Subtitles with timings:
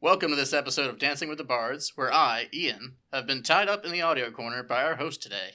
[0.00, 3.68] Welcome to this episode of Dancing with the Bards, where I, Ian, have been tied
[3.68, 5.54] up in the audio corner by our host today.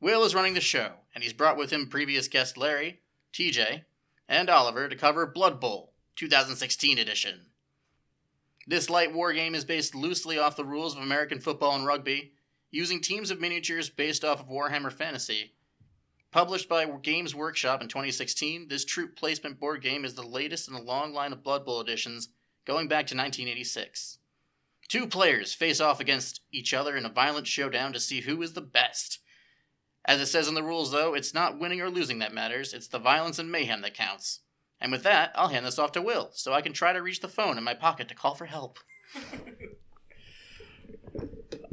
[0.00, 3.00] Will is running the show, and he's brought with him previous guest Larry,
[3.32, 3.82] TJ,
[4.28, 7.46] and Oliver to cover Blood Bowl 2016 edition.
[8.68, 12.34] This light war game is based loosely off the rules of American football and rugby,
[12.70, 15.54] using teams of miniatures based off of Warhammer Fantasy.
[16.30, 20.74] Published by Games Workshop in 2016, this troop placement board game is the latest in
[20.74, 22.28] a long line of Blood Bowl editions
[22.66, 24.18] going back to 1986.
[24.88, 28.52] Two players face off against each other in a violent showdown to see who is
[28.52, 29.18] the best.
[30.04, 32.88] As it says in the rules, though, it's not winning or losing that matters, it's
[32.88, 34.40] the violence and mayhem that counts.
[34.80, 37.20] And with that, I'll hand this off to Will, so I can try to reach
[37.20, 38.78] the phone in my pocket to call for help.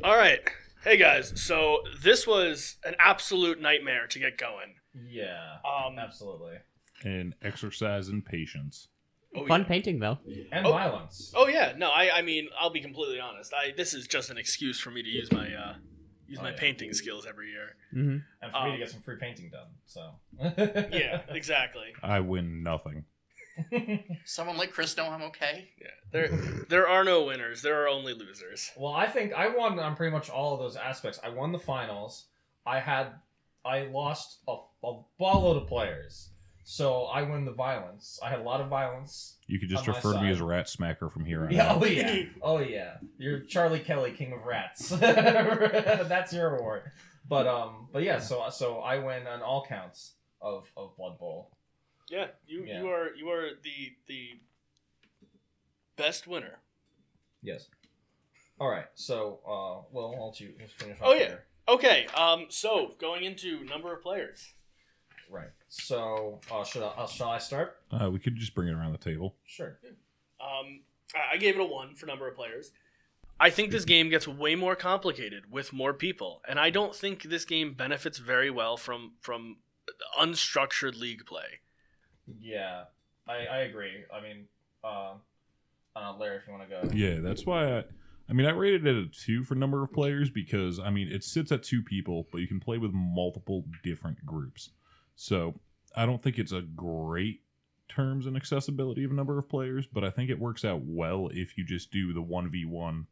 [0.04, 0.40] All right.
[0.84, 4.76] Hey guys, so this was an absolute nightmare to get going.
[5.08, 6.56] Yeah, Um, absolutely.
[7.04, 8.88] and exercise in patience.
[9.36, 9.68] Oh, Fun yeah.
[9.68, 10.18] painting though.
[10.52, 10.72] And Oh.
[10.72, 11.32] violence.
[11.36, 13.54] Oh yeah, no, I I mean, I'll be completely honest.
[13.54, 15.76] I this is just an excuse for me to use my uh
[16.28, 16.58] use Oh, my yeah.
[16.58, 17.76] painting skills every year.
[17.92, 19.68] hmm And for me Um, to get some free painting done.
[19.86, 20.16] So.
[20.92, 21.94] Yeah, exactly.
[22.02, 23.06] I win nothing.
[24.26, 25.70] Someone like Chris know I'm okay.
[25.80, 25.88] Yeah.
[26.12, 26.30] There
[26.70, 27.62] there are no winners.
[27.62, 28.72] There are only losers.
[28.78, 31.20] well, I think I won on pretty much all of those aspects.
[31.24, 32.26] I won the finals.
[32.66, 33.08] I had,
[33.66, 36.30] I lost a, a ballload of players.
[36.72, 38.18] So I win the violence.
[38.24, 39.36] I had a lot of violence.
[39.46, 40.32] You could just refer to me side.
[40.32, 41.82] as Rat Smacker from here on Yeah, out.
[41.82, 42.94] oh yeah, oh yeah.
[43.18, 44.88] You're Charlie Kelly, King of Rats.
[44.90, 46.84] That's your award.
[47.28, 48.20] But um, but yeah.
[48.20, 51.52] So so I win on all counts of of Blood Bowl.
[52.10, 52.80] Yeah, you Yeah.
[52.80, 54.40] you are you are the the
[55.98, 56.60] best winner.
[57.44, 57.68] Yes.
[58.62, 58.86] All right.
[58.96, 60.98] So uh, well, I'll let you let's finish.
[61.02, 61.28] Oh, off yeah.
[61.28, 61.44] here.
[61.68, 64.54] Okay, um so going into number of players.
[65.32, 65.50] Right.
[65.70, 67.78] So uh, should I uh, shall I start?
[67.90, 69.36] Uh, we could just bring it around the table.
[69.46, 69.80] Sure.
[70.42, 70.82] Um,
[71.16, 72.72] I I gave it a one for number of players.
[73.40, 77.24] I think this game gets way more complicated with more people, and I don't think
[77.24, 79.58] this game benefits very well from from
[80.20, 81.62] unstructured league play.
[82.40, 82.84] Yeah,
[83.28, 84.04] I I agree.
[84.14, 84.46] I mean,
[84.84, 85.14] uh,
[85.96, 86.94] I don't know, Larry, if you want to go.
[86.94, 87.84] Yeah, that's why I.
[88.30, 91.24] I mean, I rated it a two for number of players because I mean it
[91.24, 94.70] sits at two people, but you can play with multiple different groups.
[95.22, 95.60] So
[95.96, 97.42] I don't think it's a great
[97.88, 101.58] terms and accessibility of number of players, but I think it works out well if
[101.60, 103.06] you just do the one v one,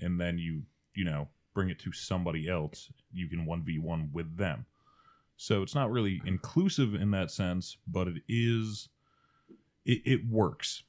[0.00, 0.62] and then you
[0.94, 2.92] you know bring it to somebody else.
[3.12, 4.66] You can one v one with them.
[5.36, 8.88] So it's not really inclusive in that sense, but it is.
[9.84, 10.84] It, it works.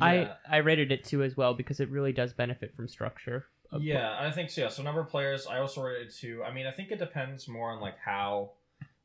[0.00, 3.46] I I rated it two as well because it really does benefit from structure.
[3.70, 4.62] of- Yeah, I think so.
[4.62, 6.42] Yeah, so number of players, I also rated two.
[6.44, 8.52] I mean, I think it depends more on like how,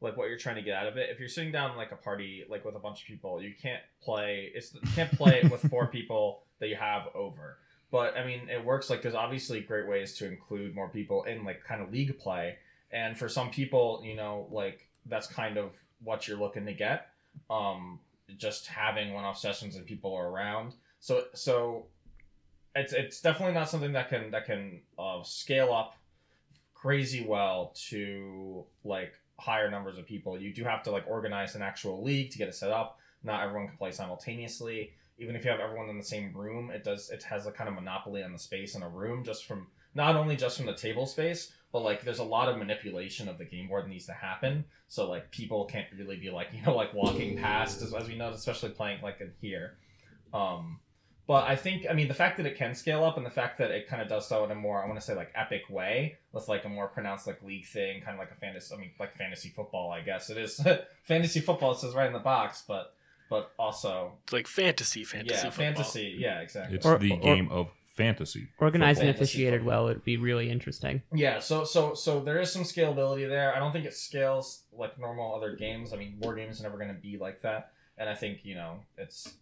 [0.04, 1.10] like what you're trying to get out of it.
[1.10, 3.82] If you're sitting down like a party, like with a bunch of people, you can't
[4.02, 4.52] play.
[4.54, 7.58] It's you can't play it with four people that you have over.
[7.90, 8.90] But I mean, it works.
[8.90, 12.58] Like there's obviously great ways to include more people in like kind of league play,
[12.92, 17.08] and for some people, you know, like that's kind of what you're looking to get.
[17.50, 18.00] Um,
[18.38, 20.74] just having one-off sessions and people are around.
[21.00, 21.86] So so
[22.76, 25.96] it's it's definitely not something that can that can uh, scale up
[26.74, 30.40] crazy well to like higher numbers of people.
[30.40, 32.98] You do have to like organize an actual league to get it set up.
[33.24, 34.94] Not everyone can play simultaneously.
[35.20, 37.68] Even if you have everyone in the same room, it does it has a kind
[37.68, 40.74] of monopoly on the space in a room just from not only just from the
[40.74, 44.06] table space, but like there's a lot of manipulation of the game board that needs
[44.06, 44.64] to happen.
[44.88, 48.16] So like people can't really be like you know like walking past as, as we
[48.16, 49.76] know, especially playing like in here.
[50.34, 50.80] Um,
[51.28, 53.58] but I think, I mean, the fact that it can scale up and the fact
[53.60, 55.64] that it kind of does so in a more, I want to say, like epic
[55.70, 58.76] way with like a more pronounced like league thing, kind of like a fantasy.
[58.76, 59.92] I mean, like fantasy football.
[59.92, 60.60] I guess it is
[61.04, 61.72] fantasy football.
[61.72, 62.94] It says right in the box, but
[63.30, 65.74] but also It's like fantasy, fantasy, yeah, football.
[65.74, 66.16] fantasy.
[66.20, 66.76] Yeah, exactly.
[66.76, 68.48] It's Or- the or- game of fantasy.
[68.60, 69.84] Organized and officiated football.
[69.84, 71.04] well, it'd be really interesting.
[71.14, 73.56] Yeah, so so so there is some scalability there.
[73.56, 75.94] I don't think it scales like normal other games.
[75.94, 78.56] I mean, war games are never going to be like that, and I think you
[78.56, 79.34] know it's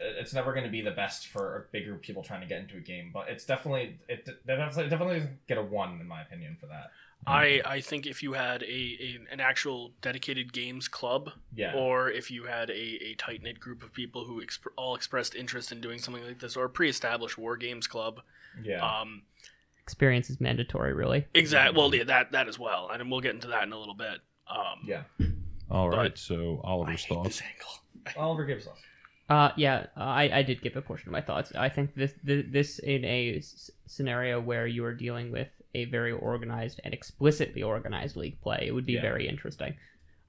[0.00, 2.76] it's never going to be the best for a bigger people trying to get into
[2.76, 3.10] a game.
[3.12, 6.90] But it's definitely it definitely definitely doesn't get a one in my opinion for that.
[7.26, 12.10] I, I think if you had a, a an actual dedicated games club, Yeah, or
[12.10, 15.70] if you had a, a tight knit group of people who exp- all expressed interest
[15.70, 18.20] in doing something like this, or a pre established war games club,
[18.62, 19.22] yeah, um,
[19.82, 21.26] Experience is mandatory, really.
[21.34, 21.76] Exactly.
[21.76, 24.20] Well, yeah, that that as well, and we'll get into that in a little bit.
[24.48, 25.02] Um, yeah.
[25.70, 25.96] All right.
[25.96, 27.28] But- right, so I Oliver's hate thoughts.
[27.28, 28.16] this angle.
[28.16, 28.78] Oliver gives us.
[29.30, 31.52] Uh, yeah, I, I did give a portion of my thoughts.
[31.54, 36.10] I think this this, in a s- scenario where you are dealing with a very
[36.10, 39.02] organized and explicitly organized league play, it would be Yeah.
[39.02, 39.76] very interesting.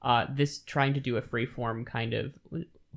[0.04, 2.38] Uh, this trying to do a free form kind of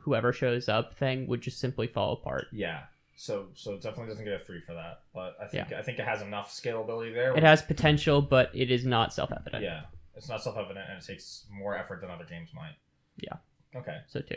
[0.01, 2.49] whoever shows up thing would just simply fall apart.
[2.53, 2.83] Yeah,
[3.17, 5.01] So so it definitely doesn't get a three for that.
[5.15, 7.35] But I think I think it has enough scalability there.
[7.35, 9.65] It has potential, but it is not self-evident.
[9.65, 9.85] Yeah,
[10.15, 12.75] it's not self-evident, and it takes more effort than other games might.
[13.17, 13.37] Yeah.
[13.75, 14.01] Okay.
[14.09, 14.37] So two.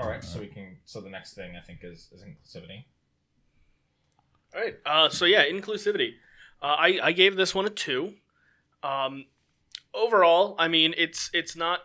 [0.00, 0.24] All right.
[0.24, 0.76] So we can.
[0.84, 2.84] So the next thing I think is is inclusivity.
[4.54, 4.76] All right.
[4.86, 6.12] Uh, so yeah, inclusivity.
[6.62, 8.14] Uh, I I gave this one a two.
[8.82, 9.26] Um,
[9.94, 11.80] overall, I mean, it's it's not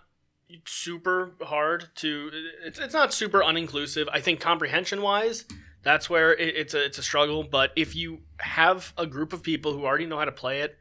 [0.66, 2.32] super hard to.
[2.64, 4.08] It's it's not super uninclusive.
[4.12, 5.46] I think comprehension wise,
[5.84, 7.44] that's where it, it's a it's a struggle.
[7.44, 10.78] But if you have a group of people who already know how to play it,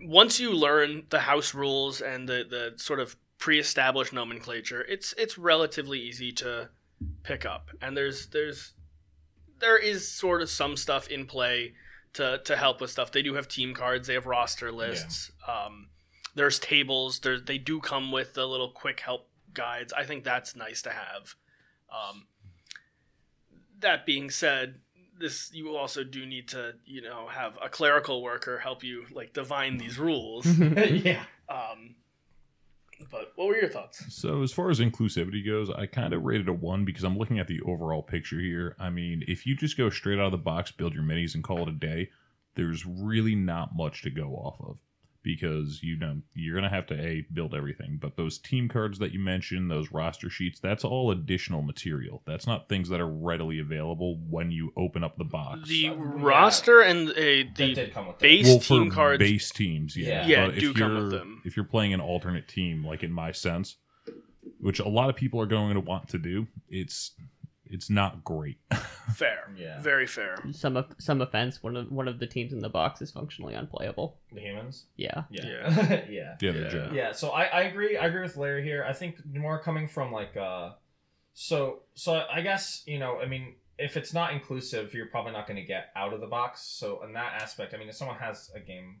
[0.00, 5.36] once you learn the house rules and the the sort of pre-established nomenclature, it's it's
[5.36, 6.68] relatively easy to
[7.24, 7.70] pick up.
[7.80, 8.74] And there's there's
[9.58, 11.74] there is sort of some stuff in play
[12.12, 13.10] to to help with stuff.
[13.10, 15.32] They do have team cards, they have roster lists.
[15.48, 15.88] Um,
[16.36, 17.18] there's tables.
[17.18, 19.92] There they do come with the little quick help guides.
[19.92, 21.34] I think that's nice to have.
[21.90, 22.28] Um,
[23.80, 24.76] that being said,
[25.18, 29.32] this you also do need to you know have a clerical worker help you like
[29.32, 30.46] divine these rules.
[30.56, 31.24] yeah.
[31.48, 31.96] um,
[33.10, 34.14] but what were your thoughts?
[34.14, 37.38] So as far as inclusivity goes, I kind of rated a one because I'm looking
[37.38, 38.76] at the overall picture here.
[38.78, 41.44] I mean, if you just go straight out of the box, build your minis, and
[41.44, 42.10] call it a day,
[42.54, 44.80] there's really not much to go off of
[45.22, 47.98] because you know you're gonna have to a build everything.
[48.00, 52.22] But those team cards that you mentioned, those roster sheets, that's all additional material.
[52.26, 55.68] That's not things that are readily available when you open up the box.
[55.68, 55.94] The Yeah.
[55.96, 58.22] roster and uh, the did come with that.
[58.22, 59.18] base well, team for cards.
[59.18, 60.46] base teams, yeah, Yeah.
[60.48, 61.42] Yeah, do come with them.
[61.44, 63.76] If you're playing an alternate team, like in my sense,
[64.60, 67.12] which a lot of people are going to want to do, it's
[67.72, 68.58] it's not great.
[69.14, 69.80] fair, Yeah.
[69.80, 70.36] very fair.
[70.52, 71.62] some of some offense.
[71.62, 74.18] One of one of the teams in the box is functionally unplayable.
[74.32, 74.84] The humans.
[74.96, 75.24] Yeah.
[75.30, 75.44] Yeah.
[75.44, 76.04] Yeah.
[76.08, 76.36] yeah.
[76.40, 76.92] yeah, they're Yeah.
[76.92, 77.96] Yeah, so I, I agree.
[77.96, 78.84] I agree with Larry here.
[78.88, 80.72] I think more coming from like uh,
[81.34, 85.46] so so I guess you know I mean if it's not inclusive, you're probably not
[85.46, 86.62] going to get out of the box.
[86.62, 89.00] So in that aspect, I mean, if someone has a game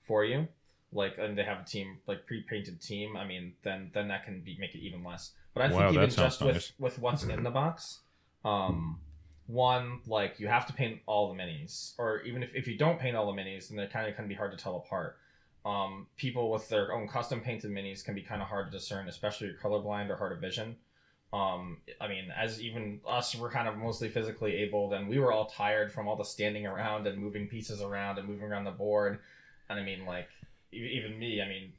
[0.00, 0.48] for you,
[0.92, 4.40] like and they have a team like pre-painted team, I mean, then then that can
[4.40, 5.32] be make it even less.
[5.54, 8.00] But I think even that sounds just with with what's in the box,
[8.44, 8.98] um,
[9.46, 12.98] one like you have to paint all the minis, or even if, if you don't
[12.98, 15.16] paint all the minis, then they're kind of can be hard to tell apart
[15.64, 19.08] um, people with their own custom painted minis can be kind of hard to discern,
[19.08, 20.76] especially if you're colorblind or hard of vision.
[21.32, 25.32] Um, I mean, as even us, we're kind of mostly physically able, and we were
[25.32, 28.72] all tired from all the standing around and moving pieces around and moving around the
[28.72, 29.20] board.
[29.70, 30.28] And I mean, like,
[30.72, 31.72] even me, I mean,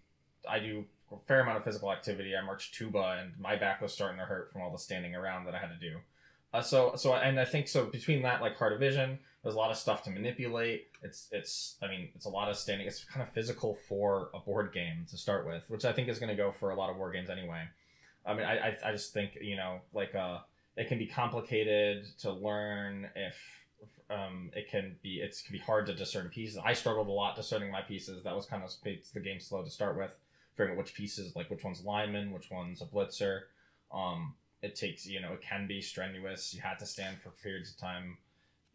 [0.50, 2.36] I do a fair amount of physical activity.
[2.36, 5.46] I march tuba, and my back was starting to hurt from all the standing around
[5.46, 5.98] that I had to do.
[6.54, 9.58] Uh, so, so, and I think so between that, like hard of vision, there's a
[9.58, 10.88] lot of stuff to manipulate.
[11.02, 12.88] It's, it's, I mean, it's a lot of standing.
[12.88, 16.20] It's kind of physical for a board game to start with, which I think is
[16.20, 17.64] going to go for a lot of war games anyway.
[18.26, 20.40] I mean, I, I, I just think you know, like, uh,
[20.78, 23.36] it can be complicated to learn if,
[24.10, 26.60] um, it can be, it's can be hard to discern pieces.
[26.64, 28.24] I struggled a lot discerning my pieces.
[28.24, 30.12] That was kind of the game slow to start with,
[30.52, 33.42] figuring out which pieces, like which one's lineman, which one's a blitzer.
[33.92, 36.54] Um, it takes, you know, it can be strenuous.
[36.54, 38.18] You had to stand for periods of time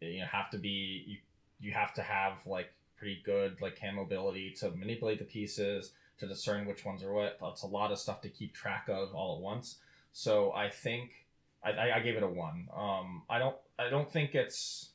[0.01, 1.17] you know have to be you
[1.59, 6.27] you have to have like pretty good like hand mobility to manipulate the pieces to
[6.27, 9.35] discern which ones are what that's a lot of stuff to keep track of all
[9.35, 9.77] at once
[10.11, 11.25] so i think
[11.63, 14.89] i i, gave it a one um i don't i don't think it's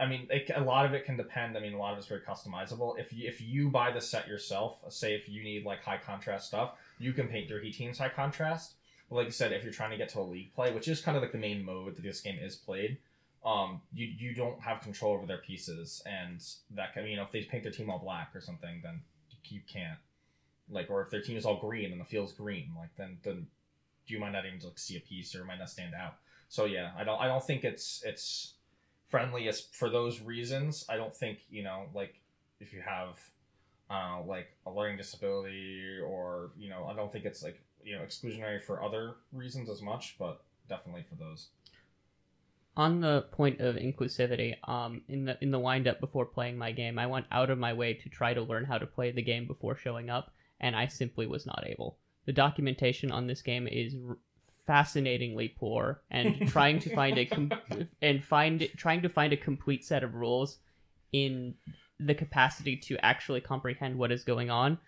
[0.00, 1.54] I mean, it, a lot of it can depend.
[1.54, 2.98] I mean, a lot of it's very customizable.
[2.98, 6.46] If you, if you buy the set yourself, say if you need like high contrast
[6.46, 8.72] stuff, you can paint your heat teams high contrast.
[9.12, 11.16] Like I said, if you're trying to get to a league play, which is kind
[11.16, 12.98] of like the main mode that this game is played,
[13.44, 17.32] um, you you don't have control over their pieces, and that can you know if
[17.32, 19.00] they paint their team all black or something, then
[19.48, 19.98] you can't
[20.70, 23.46] like, or if their team is all green and the field's green, like then then
[24.06, 26.16] do you might not even like see a piece or it might not stand out.
[26.48, 28.54] So yeah, I don't I don't think it's it's
[29.08, 30.84] friendly as for those reasons.
[30.88, 32.20] I don't think you know like
[32.60, 33.18] if you have
[33.90, 38.02] uh, like a learning disability or you know I don't think it's like you know
[38.02, 41.48] exclusionary for other reasons as much, but definitely for those.
[42.76, 46.72] on the point of inclusivity, um, in the in the wind up before playing my
[46.72, 49.22] game, I went out of my way to try to learn how to play the
[49.22, 51.98] game before showing up, and I simply was not able.
[52.24, 54.16] The documentation on this game is r-
[54.66, 57.52] fascinatingly poor, and trying to find a com-
[58.00, 60.58] and find trying to find a complete set of rules
[61.12, 61.54] in
[62.00, 64.78] the capacity to actually comprehend what is going on.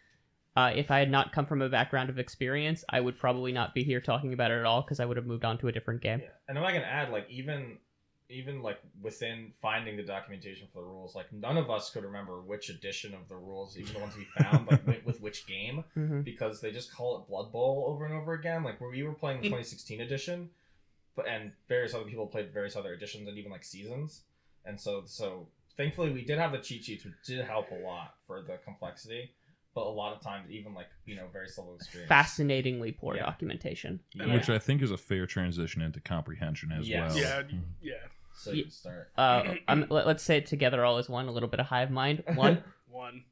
[0.57, 3.75] Uh, if I had not come from a background of experience, I would probably not
[3.75, 5.73] be here talking about it at all because I would have moved on to a
[5.73, 6.21] different game.
[6.21, 7.79] Yeah, and if I can add, like even
[8.31, 12.41] even like within finding the documentation for the rules, like none of us could remember
[12.41, 15.85] which edition of the rules, even the ones we found, like with, with which game,
[15.95, 18.63] hmm because they just call it Blood Bowl over and over again.
[18.63, 20.51] Like when we were playing the 2016 edition,
[21.17, 24.23] but and various other people played various other editions and even like seasons,
[24.65, 28.15] and so so thankfully we did have the cheat sheets, which did help a lot
[28.27, 29.33] for the complexity.
[29.75, 32.09] But a lot of times, even like you know, very slow experience.
[32.09, 33.25] Fascinatingly poor Yeah.
[33.27, 34.01] documentation.
[34.15, 34.33] Yeah.
[34.33, 37.15] Which I think is a fair transition into comprehension as Yes.
[37.15, 37.23] well.
[37.23, 37.63] Yeah, Mm.
[37.83, 37.95] yeah.
[38.37, 39.11] so you can start.
[39.17, 41.27] Uh, I'm, let, us say it together all as one.
[41.27, 42.23] A little bit of hive mind.
[42.35, 42.63] One.
[42.89, 43.25] One.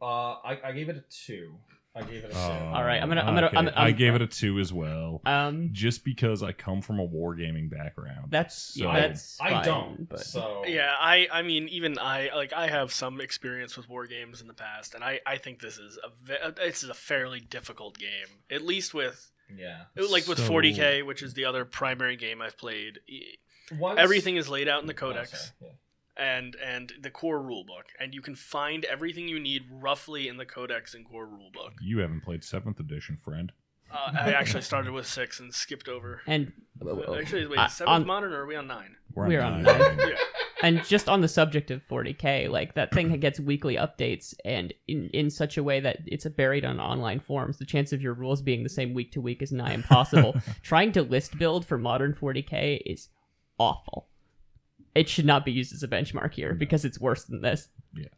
[0.00, 1.54] Uh, I, I gave it a two.
[1.96, 2.38] I gave it a two.
[2.38, 3.56] Oh, All right, I'm gonna- I'm gonna- okay.
[3.56, 7.00] I'm- I I'm- gave it a two as well, Um, just because I come from
[7.00, 8.30] a wargaming background.
[8.30, 10.08] that's So- that's I fine, don't.
[10.08, 14.06] But So Yeah, I I mean even I like I have some experience with war
[14.06, 17.40] games in the past, and I I think this is a this is a fairly
[17.40, 19.84] difficult game, at least with yeah.
[19.96, 22.98] like with So- 40k, which is the other primary game I've played.
[23.72, 25.30] Once, Everything is laid out in the Oh, codex.
[25.30, 25.68] sorry, yeah.
[26.16, 30.46] And and the core rulebook, and you can find everything you need roughly in the
[30.46, 31.72] codex and core rulebook.
[31.80, 33.52] You haven't played seventh edition, friend.
[33.92, 36.20] Uh, I actually started with six and skipped over.
[36.26, 36.52] and
[37.18, 38.96] Actually, wait, Uh, seventh on- modern, or are we on nine?
[39.14, 39.98] We're on nine.
[39.98, 40.14] Yeah.
[40.62, 45.08] and just on the subject of 40k, like that thing gets weekly updates, and in
[45.10, 47.58] in such a way that it's buried on online forums.
[47.58, 50.34] The chance of your rules being the same week to week is nigh impossible.
[50.62, 53.08] Trying to list build for modern 40k is
[53.58, 54.08] awful.
[54.96, 57.68] It should not be used as a benchmark here because it's worse than this.
[57.94, 58.08] Yeah.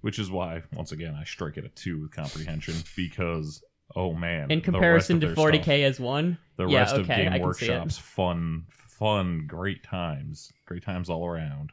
[0.00, 3.62] Which is why, once again, I strike it a two with comprehension because,
[3.96, 6.94] oh man, In comparison to rest of their 40k stuff- as one, the yeah, rest
[6.94, 7.70] of okay, I Game can see it.
[7.70, 11.72] Workshops, fun, fun, great times, great times all around.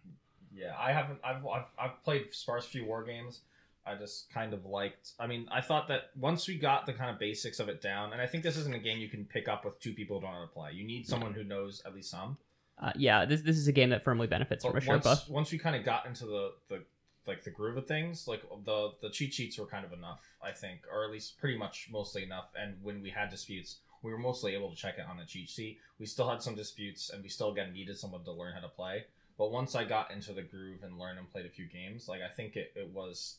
[0.53, 1.20] Yeah, I haven't.
[1.24, 3.41] I've, I've I've played sparse few war games.
[3.86, 5.13] I just kind of liked.
[5.20, 8.13] I mean, I thought that once we got the kind of basics of it down,
[8.13, 10.25] and I think this isn't a game you can pick up with two people who
[10.25, 10.72] don't know how to play.
[10.74, 12.38] You need someone who knows at least some.
[12.82, 15.06] Uh, yeah, this this is a game that firmly benefits from a But Sherpa.
[15.06, 16.84] once once we kind of got into the the
[17.28, 20.52] like the groove of things, like the the cheat sheets were kind of enough, I
[20.52, 22.50] think, or at least pretty much mostly enough.
[22.60, 25.50] And when we had disputes, we were mostly able to check it on the cheat
[25.50, 25.78] sheet.
[26.00, 28.68] We still had some disputes, and we still again needed someone to learn how to
[28.68, 29.06] play.
[29.38, 32.22] But once I got into the groove and learned and played a few games, like
[32.22, 33.38] I think it, it was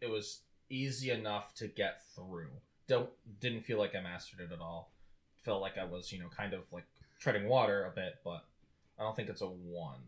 [0.00, 2.50] it was easy enough to get through.
[2.88, 3.10] Don't
[3.40, 4.90] didn't feel like I mastered it at all.
[5.44, 6.84] Felt like I was, you know, kind of like
[7.18, 8.44] treading water a bit, but
[9.00, 9.98] I don't think it's a one.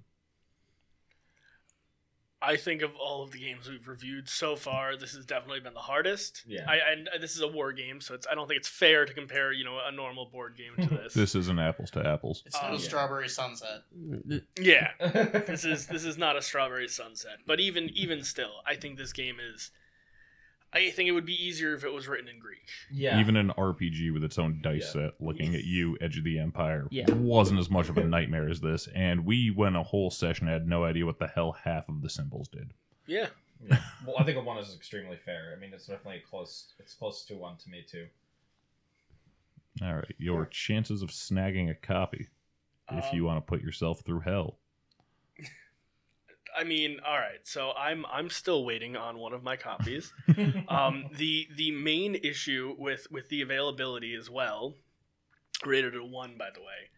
[2.44, 5.74] I think of all of the games we've reviewed so far, this has definitely been
[5.74, 6.42] the hardest.
[6.44, 6.68] Yeah.
[6.68, 9.14] I and this is a war game, so it's I don't think it's fair to
[9.14, 11.14] compare you know a normal board game to this.
[11.14, 12.42] This isn't apples to apples.
[12.44, 12.78] It's no Um, yeah.
[12.80, 13.82] strawberry sunset.
[14.60, 18.98] Yeah, this is this is not a strawberry sunset, but even even still, I think
[18.98, 19.70] this game is.
[20.74, 22.66] I think it would be easier if it was written in Greek.
[22.90, 23.20] yeah.
[23.20, 25.02] Even an RPG with its own dice Yeah.
[25.10, 27.12] set, looking at you, Edge of the Empire, Yeah.
[27.12, 28.86] wasn't as much of a nightmare as this.
[28.94, 32.08] And we went a whole session had no idea what the hell half of the
[32.08, 32.72] symbols did.
[33.06, 33.28] Yeah,
[33.68, 33.82] yeah.
[34.06, 35.52] Well, I think a one is extremely fair.
[35.54, 36.72] I mean, it's definitely close.
[36.78, 38.08] It's close to one to me too.
[39.82, 42.28] All right, your chances of snagging a copy
[42.90, 44.58] if Um, you want to put yourself through hell.
[46.56, 47.40] I mean, all right.
[47.44, 50.12] So I'm I'm still waiting on one of my copies.
[50.68, 54.74] um, the the main issue with with the availability as well,
[55.64, 56.90] rated a one by the way.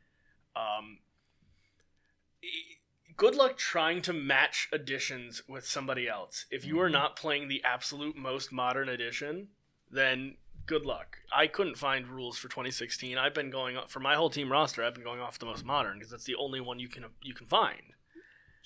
[0.56, 0.98] Um,
[3.16, 6.46] good luck trying to match editions with somebody else.
[6.50, 9.48] If you are not playing the absolute most modern edition,
[9.90, 11.18] then good luck.
[11.32, 13.18] I couldn't find rules for 2016.
[13.18, 14.84] I've been going for my whole team roster.
[14.84, 17.34] I've been going off the most modern because that's the only one you can you
[17.34, 17.93] can find.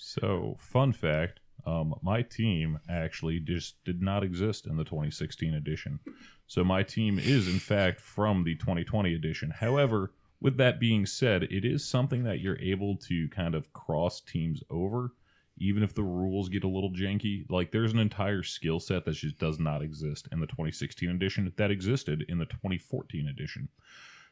[0.01, 5.99] So, fun fact um, my team actually just did not exist in the 2016 edition.
[6.47, 9.51] So, my team is, in fact, from the 2020 edition.
[9.51, 14.21] However, with that being said, it is something that you're able to kind of cross
[14.21, 15.11] teams over,
[15.57, 17.45] even if the rules get a little janky.
[17.49, 21.51] Like, there's an entire skill set that just does not exist in the 2016 edition
[21.57, 23.67] that existed in the 2014 edition.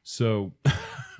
[0.02, 0.54] So,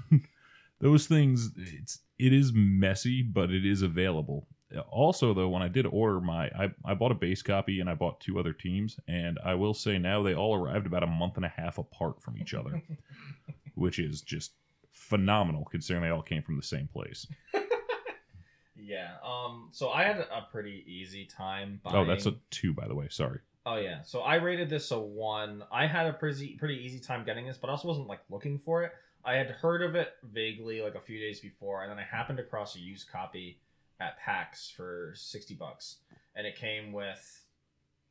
[0.80, 4.48] those things, it's it is messy, but it is available.
[4.90, 7.96] Also, though, when I did order my, I, I bought a base copy and I
[7.96, 11.38] bought two other teams, and I will say now they all arrived about a month
[11.38, 12.82] and a half apart from each other,
[13.76, 14.54] which is just
[14.92, 17.28] phenomenal considering they all came from the same place.
[18.76, 19.12] yeah.
[19.26, 19.70] Um.
[19.72, 21.80] So I had a pretty easy time.
[21.84, 21.96] Buying...
[21.96, 23.08] Oh, that's a two, by the way.
[23.10, 23.40] Sorry.
[23.66, 24.02] Oh yeah.
[24.04, 25.64] So I rated this a one.
[25.72, 28.60] I had a pretty pretty easy time getting this, but I also wasn't like looking
[28.60, 28.92] for it.
[29.28, 32.40] I had heard of it vaguely like a few days before, and then I happened
[32.40, 33.60] across a used copy
[34.00, 35.98] at PAX for sixty bucks,
[36.34, 37.44] and it came with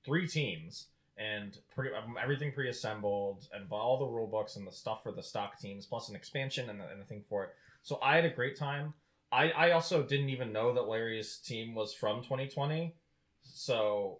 [0.05, 5.03] three teams and pretty um, everything pre-assembled and all the rule books and the stuff
[5.03, 7.51] for the stock teams, plus an expansion and, and a thing for it.
[7.83, 8.93] So I had a great time.
[9.33, 12.95] I I also didn't even know that Larry's team was from 2020,
[13.43, 14.19] so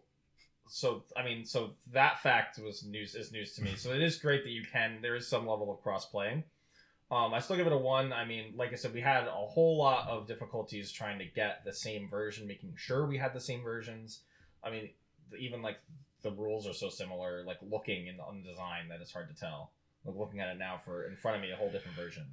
[0.67, 3.75] so I mean, so that fact was news is news to me.
[3.77, 5.01] So it is great that you can.
[5.03, 6.45] There is some level of cross playing.
[7.11, 8.13] Um, I still give it a one.
[8.13, 11.65] I mean, like I said, we had a whole lot of difficulties trying to get
[11.65, 14.21] the same version, making sure we had the same versions.
[14.65, 14.91] I mean,
[15.39, 15.79] even like
[16.23, 19.41] the rules are so similar, like looking in on the design that it's hard to
[19.41, 19.71] tell.
[20.05, 22.25] Like looking at it now for in front of me, a whole different version.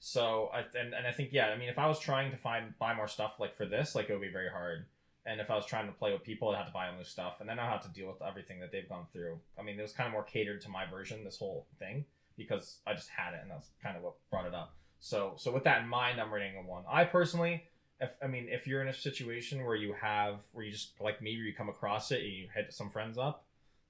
[0.00, 2.78] So I and, and I think yeah, I mean, if I was trying to find
[2.78, 4.86] buy more stuff like for this, like it would be very hard.
[5.26, 7.36] And if I was trying to play with people, I'd have to buy new stuff,
[7.40, 9.38] and then I'd have to deal with everything that they've gone through.
[9.58, 12.04] I mean, it was kind of more catered to my version, this whole thing,
[12.36, 14.74] because I just had it, and that's kind of what brought it up.
[15.00, 16.84] So, so with that in mind, I'm rating a one.
[16.90, 17.64] I personally,
[18.00, 21.20] if I mean, if you're in a situation where you have, where you just like
[21.20, 23.44] me, where you come across it and you hit some friends up,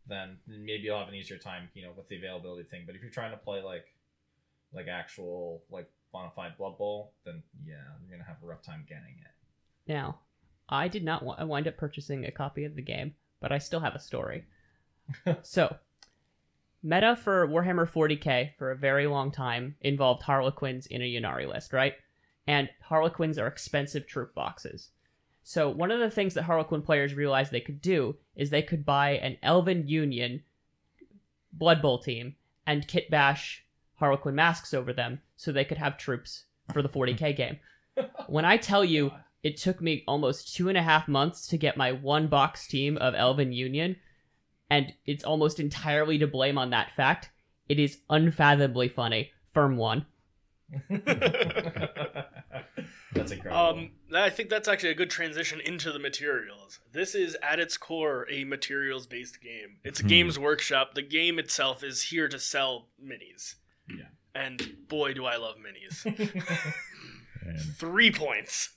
[0.06, 2.82] then maybe you'll have an easier time, you know, with the availability thing.
[2.86, 3.86] But if you're trying to play like,
[4.72, 8.84] like actual like bona fide Blood Bowl, then yeah, you're gonna have a rough time
[8.88, 9.90] getting it.
[9.92, 10.20] Now,
[10.68, 13.80] I did not wa- wind up purchasing a copy of the game, but I still
[13.80, 14.44] have a story.
[15.42, 15.76] so,
[16.84, 21.72] meta for Warhammer 40k for a very long time involved Harlequins in a Ynnari list,
[21.72, 21.94] right?
[22.46, 24.90] And Harlequins are expensive troop boxes.
[25.42, 28.84] So, one of the things that Harlequin players realized they could do is they could
[28.84, 30.42] buy an Elven Union
[31.52, 32.36] Blood Bowl team
[32.66, 33.64] and kit bash
[33.94, 37.58] Harlequin masks over them so they could have troops for the 40k game.
[38.26, 39.12] When I tell you
[39.42, 42.96] it took me almost two and a half months to get my one box team
[42.96, 43.96] of Elven Union,
[44.74, 47.30] and it's almost entirely to blame on that fact.
[47.68, 49.30] It is unfathomably funny.
[49.52, 50.06] Firm one.
[53.12, 53.56] That's incredible.
[53.56, 56.80] Um, I think that's actually a good transition into the materials.
[56.92, 59.76] This is at its core a materials based game.
[59.84, 60.08] It's a Hmm.
[60.08, 60.94] games workshop.
[60.94, 63.54] The game itself is here to sell minis.
[63.88, 64.06] Yeah.
[64.34, 66.02] And boy, do I love minis.
[67.78, 68.70] Three points.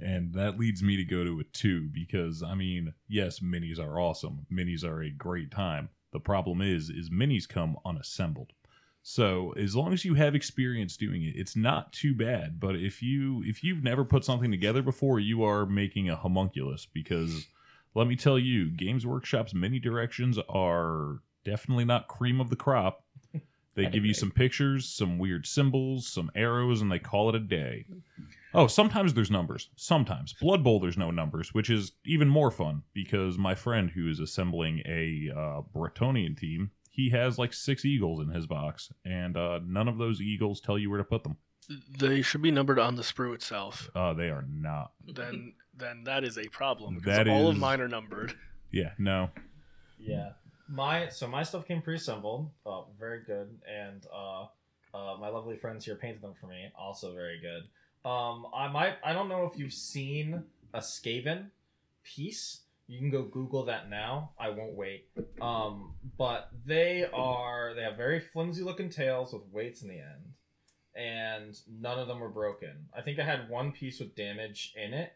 [0.00, 4.00] And that leads me to go to a two because I mean, yes, minis are
[4.00, 4.46] awesome.
[4.52, 5.90] Minis are a great time.
[6.12, 8.52] The problem is, is minis come unassembled.
[9.02, 12.60] So as long as you have experience doing it, it's not too bad.
[12.60, 16.86] But if you if you've never put something together before, you are making a homunculus
[16.86, 17.46] because
[17.94, 23.04] let me tell you, Games Workshop's mini directions are definitely not cream of the crop.
[23.74, 27.38] They give you some pictures, some weird symbols, some arrows, and they call it a
[27.38, 27.86] day.
[28.54, 29.68] Oh, sometimes there's numbers.
[29.76, 30.34] Sometimes.
[30.40, 34.20] Blood Bowl, there's no numbers, which is even more fun because my friend who is
[34.20, 39.60] assembling a uh, Bretonnian team, he has like six eagles in his box, and uh,
[39.64, 41.36] none of those eagles tell you where to put them.
[41.98, 43.90] They should be numbered on the sprue itself.
[43.94, 44.92] Uh, they are not.
[45.06, 48.34] Then, then that is a problem because That all is- of mine are numbered.
[48.72, 49.30] Yeah, no.
[49.98, 50.30] Yeah,
[50.68, 54.42] my so my stuff came pre-assembled, uh, very good, and uh,
[54.94, 57.62] uh, my lovely friends here painted them for me, also very good.
[58.04, 61.50] Um, I might I don't know if you've seen a Skaven
[62.04, 62.60] piece.
[62.86, 64.30] You can go Google that now.
[64.38, 65.08] I won't wait.
[65.42, 70.32] Um, but they are they have very flimsy looking tails with weights in the end,
[70.94, 72.88] and none of them were broken.
[72.96, 75.12] I think I had one piece with damage in it,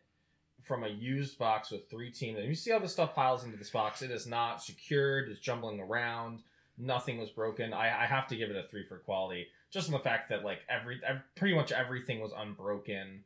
[0.62, 2.38] from a used box with three teams.
[2.38, 4.02] And you see how this stuff piles into this box.
[4.02, 5.28] It is not secured.
[5.28, 6.40] It's jumbling around.
[6.78, 7.72] Nothing was broken.
[7.72, 10.44] I, I have to give it a three for quality, just on the fact that
[10.44, 13.24] like every, ev pretty much everything was unbroken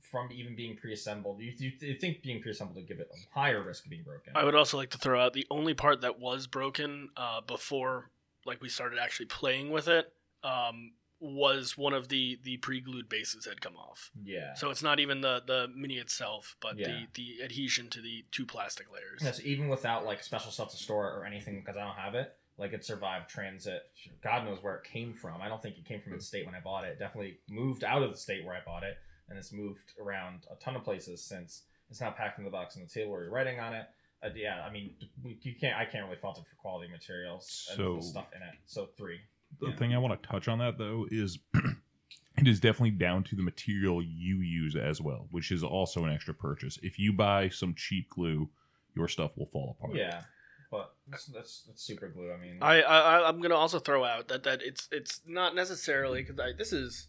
[0.00, 1.40] from even being pre-assembled.
[1.40, 4.32] You, you, you think being pre-assembled would give it a higher risk of being broken?
[4.34, 8.10] I would also like to throw out the only part that was broken uh, before,
[8.46, 13.44] like we started actually playing with it, um, was one of the the pre-glued bases
[13.44, 14.10] had come off.
[14.24, 14.54] yeah.
[14.54, 16.86] So it's not even the the mini itself, but Yeah.
[16.88, 19.20] the the adhesion to the two plastic layers.
[19.22, 21.96] Yeah, so even without like special stuff to store it or anything, because I don't
[21.96, 23.82] have it, like it survived transit.
[24.22, 25.40] God knows where it came from.
[25.40, 26.88] I don't think it came from the state when I bought it.
[26.92, 28.96] It definitely moved out of the state where I bought it,
[29.28, 31.62] and it's moved around a ton of places since.
[31.88, 33.86] It's now packed in the box on the table where you're writing on it.
[34.22, 34.94] Uh, yeah, I mean,
[35.42, 35.76] you can't.
[35.76, 38.54] I can't really fault it for quality materials and So- the stuff in it.
[38.66, 39.18] So three.
[39.60, 39.76] The Yeah.
[39.76, 41.38] thing I want to touch on that though is
[42.36, 46.12] it is definitely down to the material you use as well, which is also an
[46.12, 46.78] extra purchase.
[46.82, 48.50] If you buy some cheap glue,
[48.94, 49.96] your stuff will fall apart.
[49.96, 50.22] Yeah,
[50.70, 52.32] but that's, that's, that's super glue.
[52.32, 56.22] I mean, I, I I'm gonna also throw out that that it's it's not necessarily
[56.22, 57.08] because this is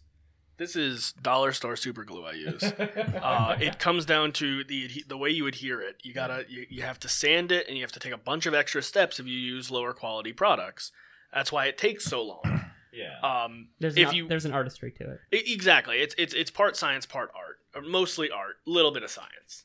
[0.58, 2.72] this is dollar store super glue I use.
[3.22, 5.96] Uh, it comes down to the the way you adhere it.
[6.02, 8.46] You gotta you, you have to sand it, and you have to take a bunch
[8.46, 10.90] of extra steps if you use lower quality products.
[11.32, 12.42] That's why it takes so long.
[12.92, 13.20] yeah.
[13.22, 15.20] Um, There's if an, you there's an artistry to it.
[15.30, 19.64] exactly, it's it's it's part science, part art, or mostly art, little bit of science.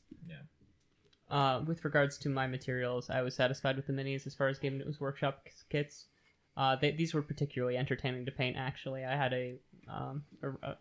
[1.30, 4.60] Uh, with regards to my materials, I was satisfied with the minis as far as
[4.60, 6.06] Game News Workshop kits.
[6.56, 8.56] Uh, they, these were particularly entertaining to paint.
[8.58, 9.56] Actually, I had a,
[9.90, 10.78] um, a, a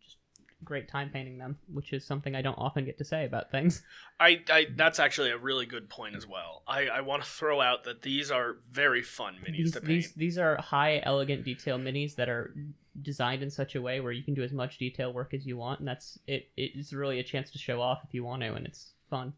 [0.00, 0.16] just
[0.64, 3.82] great time painting them, which is something I don't often get to say about things.
[4.20, 6.62] I, I that's actually a really good point as well.
[6.66, 9.88] I, I want to throw out that these are very fun minis These, to paint.
[9.88, 12.52] these these are high, elegant detail minis that are
[13.00, 15.56] designed in such a way where you can do as much detail work as you
[15.56, 16.48] want, and that's it.
[16.56, 19.32] It's really a chance to show off if you want to, and it's fun.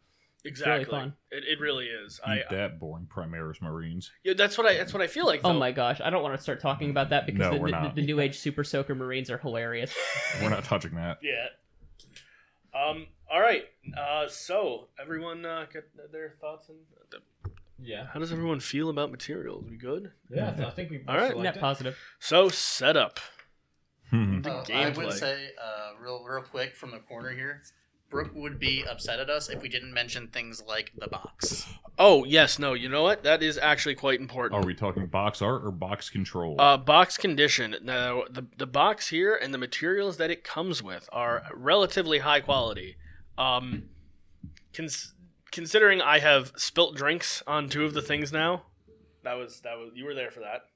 [0.44, 0.84] Exactly.
[0.90, 1.14] fun.
[1.30, 2.20] It, it really is.
[2.26, 4.10] Eat I, that boring Primaris Marines.
[4.24, 5.40] yeah, that's what I that's what I feel like.
[5.44, 7.66] Oh my gosh, I don't want to start talking about that because No, the, we're
[7.70, 7.94] the, not.
[7.94, 9.94] the new age Super Soaker Marines are hilarious.
[10.42, 11.18] We're not touching that.
[11.22, 11.46] Yeah.
[12.74, 13.06] Um.
[13.32, 13.64] All right.
[13.96, 14.28] Uh.
[14.28, 16.78] So everyone uh, get their thoughts and
[17.78, 18.06] Yeah.
[18.12, 19.64] how does everyone feel about materials?
[19.68, 20.12] We good?
[20.30, 21.36] Yeah, I, I think we All right.
[21.36, 21.96] Net positive.
[22.18, 23.20] So setup.
[24.10, 24.42] Hmm.
[24.44, 24.96] Uh, I gameplay.
[24.96, 27.62] would say, uh, real real quick from the corner here,
[28.14, 31.66] Brooke would be upset at us if we didn't mention things like the box.
[31.98, 32.60] Oh yes.
[32.60, 32.72] No.
[32.74, 33.24] You know what?
[33.24, 34.62] That is actually quite important.
[34.62, 36.60] Are we talking box art or box control?
[36.60, 37.74] Uh, box condition.
[37.82, 42.40] Now, the the box here and the materials that it comes with are relatively high
[42.40, 42.96] quality.
[43.36, 43.88] Um,
[44.72, 45.14] cons-
[45.50, 48.62] considering I have spilt drinks on two of the things now,
[49.24, 50.66] that was that was you were there for that.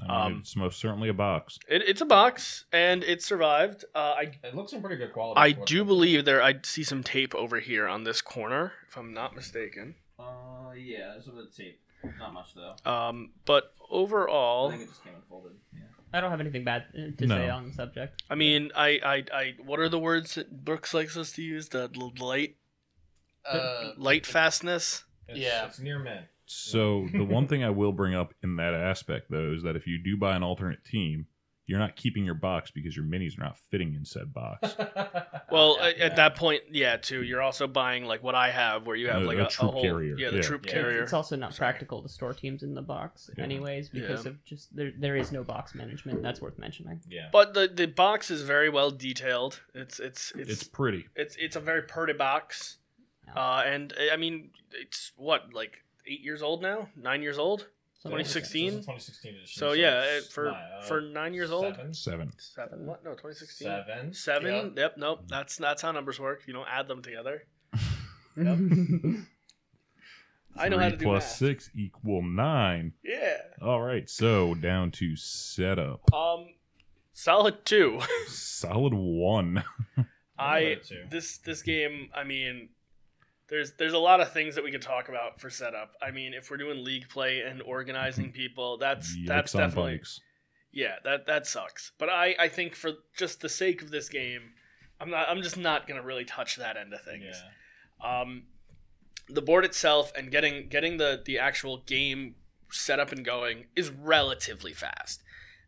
[0.00, 1.58] I mean, um, it's most certainly a box.
[1.68, 3.84] It, it's a box and it survived.
[3.94, 5.38] Uh, I It looks in pretty good quality.
[5.40, 6.42] I do the- believe there.
[6.42, 9.96] I see some tape over here on this corner, if I'm not mistaken.
[10.18, 11.80] Uh, yeah, there's a bit of tape.
[12.18, 12.90] Not much though.
[12.90, 15.52] Um, but overall, think it just came unfolded.
[15.72, 15.80] Yeah.
[16.14, 17.36] I don't have anything bad uh, to No.
[17.36, 18.22] say on the subject.
[18.28, 21.68] I mean, I, I, I, what are the words that Brooks likes us to use?
[21.68, 22.56] The l- light,
[23.48, 25.04] Uh, light fastness.
[25.28, 25.66] It's, Yeah.
[25.66, 26.26] It's near mint.
[26.52, 29.86] So the one thing I will bring up in that aspect though is that if
[29.86, 31.26] you do buy an alternate team,
[31.66, 34.74] you're not keeping your box because your minis are not fitting in said box.
[35.50, 36.08] Well, Yeah, at, yeah.
[36.14, 37.22] that point, yeah, too.
[37.22, 39.72] You're also buying like what I have, where you have A- like a a, troop
[39.72, 40.42] whole, carrier, Yeah, the yeah.
[40.42, 40.72] troop Yeah.
[40.72, 41.02] carrier.
[41.02, 43.44] It's also not practical to store teams in the box, Yeah.
[43.44, 44.30] anyways, because Yeah.
[44.30, 44.92] of just there.
[44.98, 46.22] There is no box management.
[46.22, 47.02] That's worth mentioning.
[47.06, 47.28] Yeah.
[47.30, 49.60] But the the box is very well detailed.
[49.74, 51.08] It's it's it's it's it's pretty.
[51.14, 52.78] it's, it's a very pretty box.
[53.36, 57.68] Uh, and I mean, it's what like eight years old now, nine years old.
[57.94, 58.32] Something like that.
[58.34, 58.66] 2016?
[58.66, 59.60] This is 2016 edition.
[59.60, 61.74] So yeah, it, for not, uh, for nine years old.
[61.74, 61.94] seven?
[61.94, 62.32] Seven.
[62.36, 62.86] Seven?
[62.86, 63.04] What?
[63.04, 63.66] No, 2016.
[63.66, 64.12] Seven.
[64.12, 64.74] Seven.
[64.76, 64.94] Yep.
[64.96, 65.20] Nope.
[65.28, 66.42] That's that's how numbers work.
[66.46, 67.44] You don't add them together.
[70.56, 71.32] I know how to do plus math.
[71.32, 72.92] six equal nine.
[73.04, 73.36] Yeah.
[73.60, 76.12] All right, so down to setup.
[76.12, 76.46] Um,
[77.12, 78.00] solid two.
[78.26, 79.64] Solid one.
[80.38, 80.78] I
[81.10, 82.10] this this game.
[82.14, 82.70] I mean,
[83.52, 85.92] there's there's a lot of things that we could talk about for setup.
[86.00, 89.96] I mean, if we're doing league play and organizing people, that's that's Yikes on definitely
[89.98, 90.20] bikes.
[90.72, 91.92] yeah that that sucks.
[91.98, 94.54] But I I think for just the sake of this game,
[94.98, 97.36] I'm not I'm just not gonna really touch that end of things.
[98.02, 98.20] Yeah.
[98.20, 98.44] um,
[99.28, 102.36] the board itself and getting getting the the actual game
[102.70, 105.22] set up and going is relatively fast.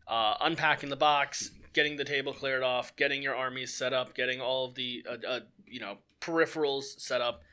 [0.07, 4.41] Uh, unpacking the box, getting the table cleared off, getting your armies set up, getting
[4.41, 7.43] all of the uh, uh, you know peripherals set up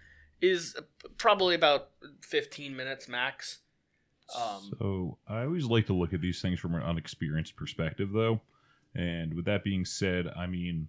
[0.42, 0.76] is
[1.16, 1.90] probably about
[2.22, 3.60] 15 minutes max.
[4.36, 8.40] Um, So I always like to look at these things from an unexperienced perspective, though.
[8.94, 10.88] And with that being said, I mean,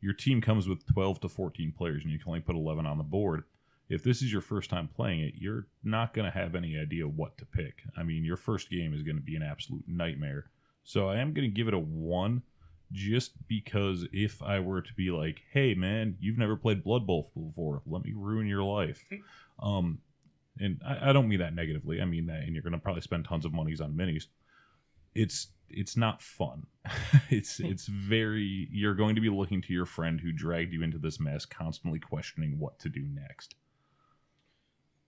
[0.00, 2.98] your team comes with 12 to 14 players, and you can only put 11 on
[2.98, 3.44] the board.
[3.88, 7.08] If this is your first time playing it, you're not going to have any idea
[7.08, 7.82] what to pick.
[7.96, 10.46] I mean, your first game is going to be an absolute nightmare.
[10.84, 12.42] So I am going to give it a one,
[12.92, 17.30] just because if I were to be like, "Hey, man, you've never played Blood Bowl
[17.34, 19.04] before, let me ruin your life,"
[19.58, 19.98] um,
[20.58, 22.00] and I, I don't mean that negatively.
[22.00, 24.26] I mean that, and you're going to probably spend tons of monies on minis.
[25.14, 26.66] It's it's not fun.
[27.30, 28.68] it's it's very.
[28.70, 31.98] You're going to be looking to your friend who dragged you into this mess, constantly
[31.98, 33.54] questioning what to do next.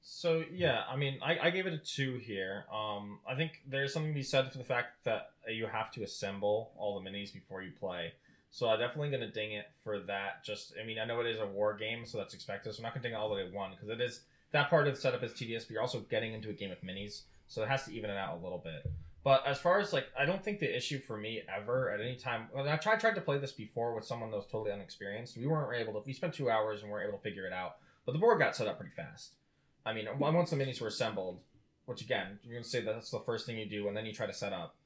[0.02, 2.64] So yeah, I mean, I, I gave it a two here.
[2.72, 6.02] Um, I think there's something to be said for the fact that you have to
[6.02, 8.12] assemble all the minis before you play.
[8.50, 10.44] So I'm definitely gonna ding it for that.
[10.44, 12.74] Just, I mean, I know it is a war game, so that's expected.
[12.74, 14.68] So I'm not gonna ding it all the way to one because it is that
[14.68, 17.22] part of the setup is tedious, but you're also getting into a game of minis,
[17.46, 18.90] so it has to even it out a little bit.
[19.24, 22.16] But as far as like, I don't think the issue for me ever at any
[22.16, 22.48] time.
[22.52, 25.46] When I tried tried to play this before with someone that was totally unexperienced, we
[25.46, 26.04] weren't able to.
[26.04, 27.76] We spent two hours and weren't able to figure it out.
[28.04, 29.36] But the board got set up pretty fast.
[29.84, 31.40] I mean, once the minis were assembled,
[31.86, 34.26] which again, you're gonna say that's the first thing you do, and then you try
[34.26, 34.76] to set up.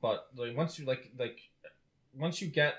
[0.00, 1.38] But like once you like like
[2.14, 2.74] once you get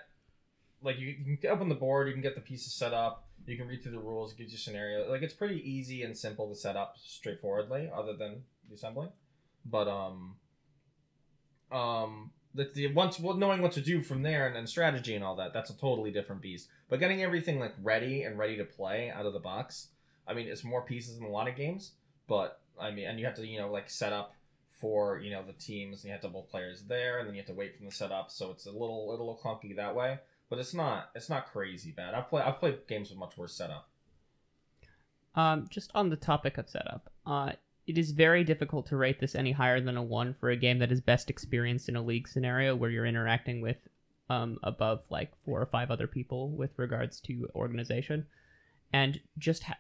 [0.82, 3.58] like you, you can open the board, you can get the pieces set up, you
[3.58, 5.10] can read through the rules, it gives you scenario.
[5.10, 9.10] Like it's pretty easy and simple to set up straightforwardly, other than the assembling.
[9.66, 10.36] But um,
[11.72, 15.24] um, the, the once well, knowing what to do from there and, and strategy and
[15.24, 16.68] all that, that's a totally different beast.
[16.90, 19.90] But getting everything like ready and ready to play out of the box,
[20.28, 21.92] I mean, it's more pieces than a lot of games.
[22.28, 24.34] But I mean, and you have to you know like set up
[24.80, 27.42] for you know the teams, and you have to both players there, and then you
[27.42, 28.32] have to wait from the setup.
[28.32, 30.20] So it's a little a little clunky that way.
[30.50, 32.14] But it's not it's not crazy bad.
[32.14, 33.90] I've played I've played games with much worse setup.
[35.36, 37.52] Um, just on the topic of setup, uh,
[37.86, 40.80] it is very difficult to rate this any higher than a one for a game
[40.80, 43.78] that is best experienced in a league scenario where you're interacting with
[44.30, 48.26] um, above like four or five other people with regards to organization,
[48.92, 49.78] and just ha-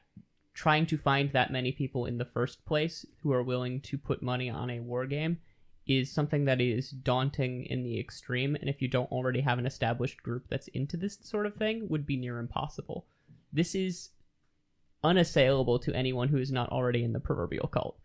[0.58, 4.24] trying to find that many people in the first place who are willing to put
[4.24, 5.38] money on a war game
[5.86, 9.68] is something that is daunting in the extreme, and if you don't already have an
[9.68, 13.06] established group that's into this sort of thing, would be near impossible.
[13.54, 14.10] This is
[15.04, 18.00] unassailable to anyone who is not already in the proverbial cult.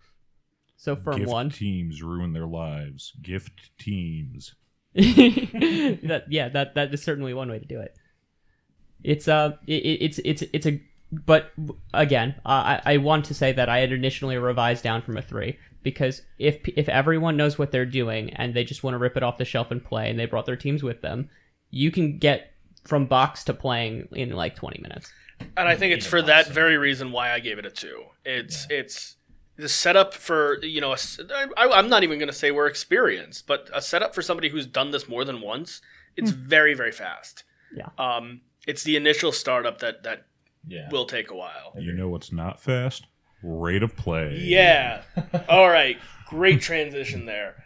[0.76, 1.48] So firm Gift one.
[1.48, 3.14] teams ruin their lives.
[3.22, 4.54] Gift teams.
[4.94, 7.96] that yeah, that that is certainly one way to do it.
[9.02, 10.80] It's uh, it, it's it's it's a
[11.12, 11.52] but
[11.92, 15.58] again, I I want to say that I had initially revised down from a three
[15.82, 19.22] because if if everyone knows what they're doing and they just want to rip it
[19.22, 21.28] off the shelf and play and they brought their teams with them,
[21.70, 22.52] you can get
[22.84, 25.12] from box to playing in like 20 minutes.
[25.56, 26.54] And I think it's for that possible.
[26.54, 28.04] very reason why I gave it a two.
[28.24, 29.16] It's it's
[29.56, 33.68] the setup for you know I, I'm not even going to say we're experienced, but
[33.74, 35.82] a setup for somebody who's done this more than once.
[36.16, 37.44] It's very very fast.
[37.74, 37.88] Yeah.
[37.98, 40.26] Um, it's the initial startup that that
[40.66, 40.88] Yeah.
[40.90, 41.72] will take a while.
[41.78, 43.06] You know what's not fast?
[43.42, 44.38] Rate of play.
[44.40, 45.02] Yeah.
[45.48, 45.98] All right.
[46.28, 47.64] Great transition there.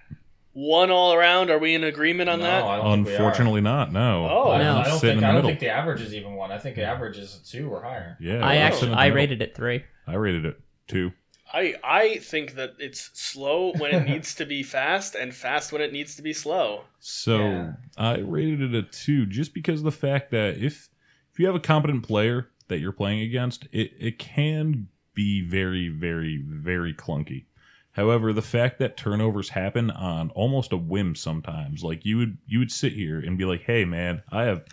[0.53, 1.51] One all around.
[1.51, 2.65] Are we in agreement on No, that?
[2.65, 3.17] I don't think we are.
[3.17, 3.93] Unfortunately, not.
[3.93, 4.27] No.
[4.27, 4.51] Oh.
[4.53, 4.79] I, No.
[4.79, 5.51] I don't Sitting think in the I don't middle.
[5.51, 6.51] think the average is even one.
[6.51, 8.17] I think the average is a two or higher.
[8.21, 8.37] Yeah.
[8.45, 9.17] I we're actually in the I middle.
[9.17, 9.85] rated it three.
[10.07, 11.13] I rated it two.
[11.53, 15.83] I I think that it's slow when it needs to be fast, and fast when
[15.83, 16.85] it needs to be slow.
[17.01, 17.73] So Yeah.
[17.99, 20.89] I rated it a two just because of the fact that if
[21.35, 25.89] if you have a competent player that you're playing against, it, it can be very,
[25.89, 27.45] very, very clunky.
[27.93, 32.59] However, the fact that turnovers happen on almost a whim sometimes, like you would you
[32.59, 34.65] would sit here and be like, "Hey, man, I have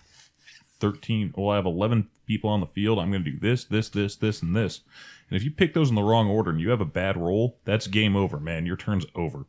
[0.79, 2.99] thirteen, well, I have eleven people on the field.
[2.99, 4.81] I'm going to do this, this, this, this, and this."
[5.29, 7.59] And if you pick those in the wrong order and you have a bad roll,
[7.63, 8.65] that's game over, man.
[8.65, 9.45] Your turn's over.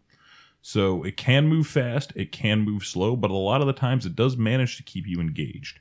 [0.62, 4.06] So it can move fast, it can move slow, but a lot of the times
[4.06, 5.80] it does manage to keep you engaged.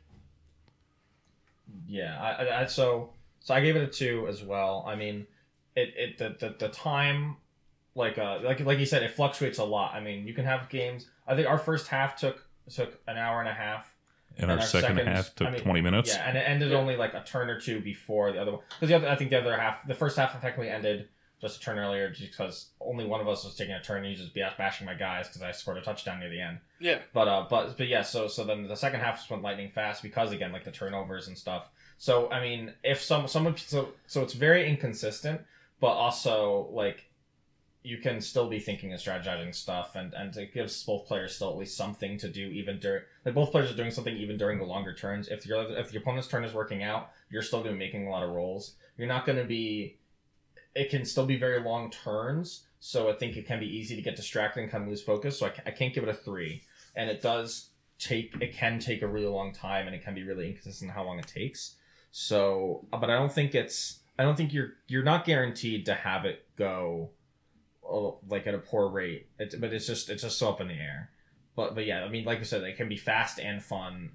[1.87, 4.83] Yeah, I, I, so so I gave it a two as well.
[4.87, 5.27] I mean,
[5.75, 7.37] it it the the, the time
[7.95, 9.93] like uh like like you said, it fluctuates a lot.
[9.93, 11.07] I mean, you can have games.
[11.27, 13.93] I think our first half took took an hour and a half.
[14.35, 16.09] And, And our, our second second- half took I mean, 20 minutes.
[16.15, 16.77] Yeah, and it ended Yeah.
[16.77, 18.61] only like a turn or two before the other one.
[18.69, 21.07] Because the other, I think the other half, the first half technically ended
[21.43, 24.03] just a turn earlier, just because only one of us was taking a turn.
[24.03, 26.59] And he just bashing my guys because I scored a touchdown near the end.
[26.79, 26.99] Yeah.
[27.13, 30.01] But uh, but but yeah, so so then the second half just went lightning fast
[30.01, 31.69] because again like the turnovers and stuff.
[31.97, 35.41] So I mean, if some someone so so it's very inconsistent,
[35.79, 37.05] but also like
[37.83, 41.49] you can still be thinking and strategizing stuff, and and it gives both players still
[41.49, 44.57] at least something to do even during like both players are doing something even during
[44.57, 45.27] the longer turns.
[45.27, 48.07] If your if the opponent's turn is working out, you're still going to be making
[48.07, 48.75] a lot of rolls.
[48.97, 49.97] You're not going to be.
[50.75, 54.01] It can still be very long turns, so I think it can be easy to
[54.01, 55.39] get distracted and kind of lose focus.
[55.39, 56.63] So I, I can't give it a three.
[56.95, 60.23] And it does take it can take a really long time and it can be
[60.23, 61.75] really inconsistent how long it takes.
[62.11, 66.25] So but i don't think it's i don't think you're you're not guaranteed to have
[66.25, 67.11] it go
[67.83, 69.27] oh, like at a poor rate.
[69.39, 71.09] It's, but it's just it's just so up in the air.
[71.55, 74.11] But but yeah i mean like i said it can be fast and fun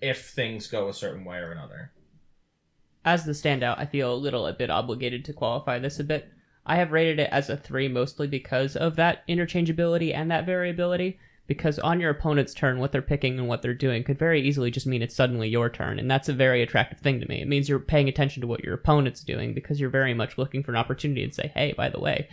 [0.00, 1.92] if things go a certain way or another
[3.04, 6.28] As the standout, I feel a little a bit obligated to qualify this a bit.
[6.66, 11.18] I have rated it as a three mostly because of that interchangeability and that variability.
[11.46, 14.70] Because on your opponent's turn, what they're picking and what they're doing could very easily
[14.70, 17.42] just mean it's suddenly your turn, and that's a very attractive thing to me.
[17.42, 20.62] It means you're paying attention to what your opponent's doing because you're very much looking
[20.62, 22.28] for an opportunity to say, "Hey, by the way,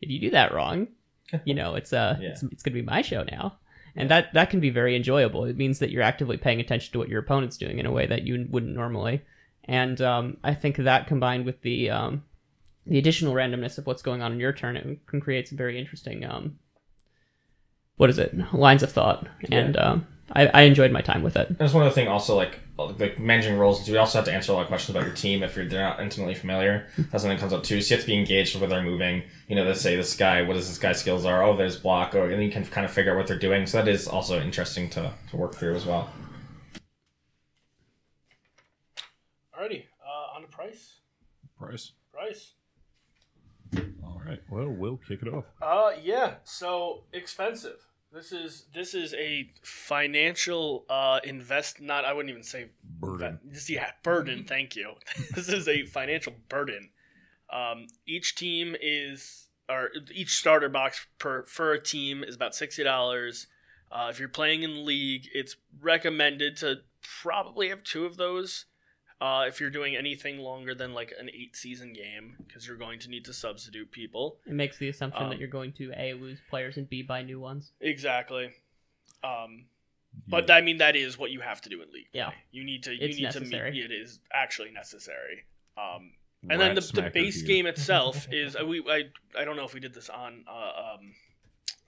[0.00, 0.86] if you do that wrong,
[1.44, 2.28] you know it's uh Yeah.
[2.28, 3.58] it's, it's going to be my show now."
[3.96, 5.44] And that that can be very enjoyable.
[5.44, 8.06] It means that you're actively paying attention to what your opponent's doing in a way
[8.06, 9.22] that you wouldn't normally
[9.68, 12.24] and um, I think that combined with the um,
[12.86, 15.78] the additional randomness of what's going on in your turn, it can create some very
[15.78, 16.58] interesting um,
[17.96, 21.58] what is it lines of thought, and um, I, I enjoyed my time with it.
[21.58, 23.88] There's one other thing also like like managing roles.
[23.88, 25.82] You also have to answer a lot of questions about your team if you're they're
[25.82, 26.86] not intimately familiar.
[26.96, 27.80] That's something that comes up too.
[27.80, 29.24] So you have to be engaged with where they're moving.
[29.48, 31.42] You know, let's say this guy, what does this guy's skills are?
[31.42, 33.66] Oh, there's block, or and you can kind of figure out what they're doing.
[33.66, 36.10] So that is also interesting to, to work through as well.
[39.58, 39.84] Alrighty.
[40.06, 41.00] Uh, on to price.
[41.58, 41.92] Price.
[42.12, 42.52] Price.
[44.04, 44.40] All right.
[44.50, 45.44] Well, we'll kick it off.
[45.60, 46.34] Uh, yeah.
[46.44, 47.86] So expensive.
[48.12, 51.80] This is this is a financial uh invest.
[51.80, 53.38] Not I wouldn't even say Burden.
[53.44, 54.44] This, yeah, burden.
[54.44, 54.94] Thank you.
[55.34, 56.90] this is a financial burden.
[57.50, 62.82] Um, each team is, or each starter box per for a team is about sixty
[62.82, 63.46] dollars.
[63.90, 66.76] Uh, if you're playing in the league, it's recommended to
[67.22, 68.66] probably have two of those.
[69.20, 73.00] Uh, if you're doing anything longer than like an eight season game, because you're going
[73.00, 74.38] to need to substitute people.
[74.46, 77.22] It makes the assumption Um, that you're going to a lose players and b buy
[77.22, 77.72] new ones.
[77.80, 78.52] Exactly.
[79.24, 79.64] Um,
[80.28, 82.10] but I mean that is what you have to do in league.
[82.12, 82.20] play.
[82.20, 82.30] Yeah.
[82.52, 82.92] You need to.
[82.92, 83.70] You It's need necessary.
[83.72, 83.90] to meet.
[83.90, 85.44] It is actually necessary.
[85.76, 86.12] Um,
[86.44, 87.46] Rat and then the, the base here.
[87.48, 89.04] game itself is uh, we I,
[89.36, 91.12] I don't know if we did this on uh, um,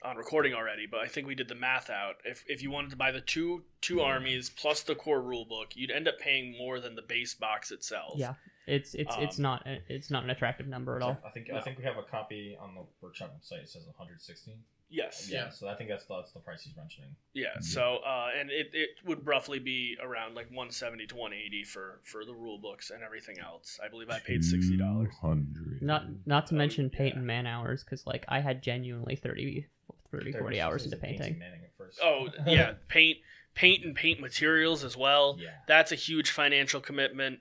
[0.03, 2.15] on recording already, but I think we did the math out.
[2.25, 5.75] If if you wanted to buy the two two armies plus the core rule book,
[5.75, 8.13] you'd end up paying more than the base box itself.
[8.17, 8.33] Yeah.
[8.67, 11.17] It's it's it's Um, not it's not an attractive number at all.
[11.25, 13.63] I think I think we have a copy on the workshop website.
[13.63, 14.55] It says 116.
[14.93, 15.29] Yes.
[15.31, 17.11] Yeah, so I think that's the, that's the price he's mentioning.
[17.33, 17.57] Yeah.
[17.61, 22.25] So uh, and it, it would roughly be around like 170 to 180 for for
[22.25, 23.79] the rule books and everything else.
[23.83, 25.07] I believe I paid sixty dollars.
[25.21, 25.81] 200.
[25.81, 26.97] Not not to Oh, mention yeah.
[26.97, 29.65] paint and man hours because like I had genuinely 30,
[30.11, 31.39] 30 40 hours into painting.
[31.39, 31.59] Manning.
[32.01, 33.17] Oh yeah, paint
[33.55, 35.37] paint and paint materials as well.
[35.39, 35.49] yeah.
[35.67, 37.39] That's a huge financial commitment.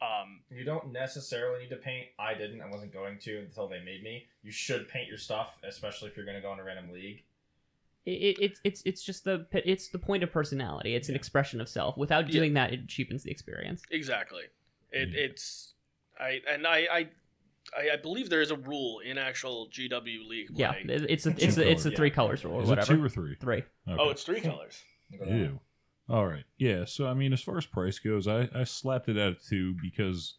[0.00, 2.08] Um, You don't necessarily need to paint.
[2.18, 2.60] I didn't.
[2.60, 4.26] I wasn't going to until they made me.
[4.42, 7.22] You should paint your stuff, especially if you're going to go in a random league.
[8.06, 10.94] It, it, it's it's it's just the it's the point of personality.
[10.94, 11.96] It's an expression of self.
[11.96, 12.32] Without Yeah.
[12.32, 13.82] doing that, it cheapens the experience.
[13.90, 14.44] exactly.
[14.92, 15.20] It, Yeah.
[15.24, 15.74] It's
[16.20, 17.08] I and I, I
[17.76, 20.56] I I believe there is a rule in actual GW league play.
[20.60, 22.14] Yeah, it's a, Two it's a, it's the colors, three yeah.
[22.14, 22.94] colors rule or Is it whatever.
[22.96, 23.34] two or three?
[23.36, 23.56] Three.
[23.88, 23.96] Okay.
[23.98, 24.82] Oh, it's three colors.
[25.18, 25.38] Go down.
[25.38, 25.60] Ew.
[26.08, 26.44] All right.
[26.58, 26.84] Yeah.
[26.84, 30.34] So I mean, as far as price goes, I, I slapped it at two because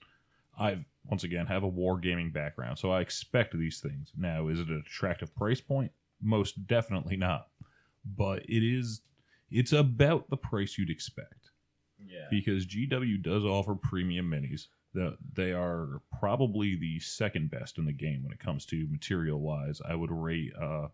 [0.60, 4.12] I've once again have a wargaming background, so I expect these things.
[4.18, 5.92] Now, is it an attractive price point?
[6.22, 7.48] Most definitely not.
[8.06, 9.02] But it is.
[9.52, 11.52] It's about the price you'd expect
[12.00, 12.26] Yeah.
[12.32, 14.68] because GW does offer premium minis.
[14.96, 19.42] The, they are probably the second best in the game when it comes to material
[19.42, 19.82] wise.
[19.88, 20.88] I would rate uh,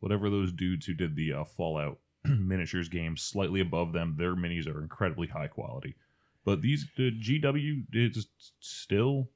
[0.00, 4.16] whatever those dudes who did the uh, Fallout miniatures game slightly above them.
[4.18, 5.96] Their minis are incredibly high quality,
[6.46, 8.26] but these the GW is
[8.60, 9.28] still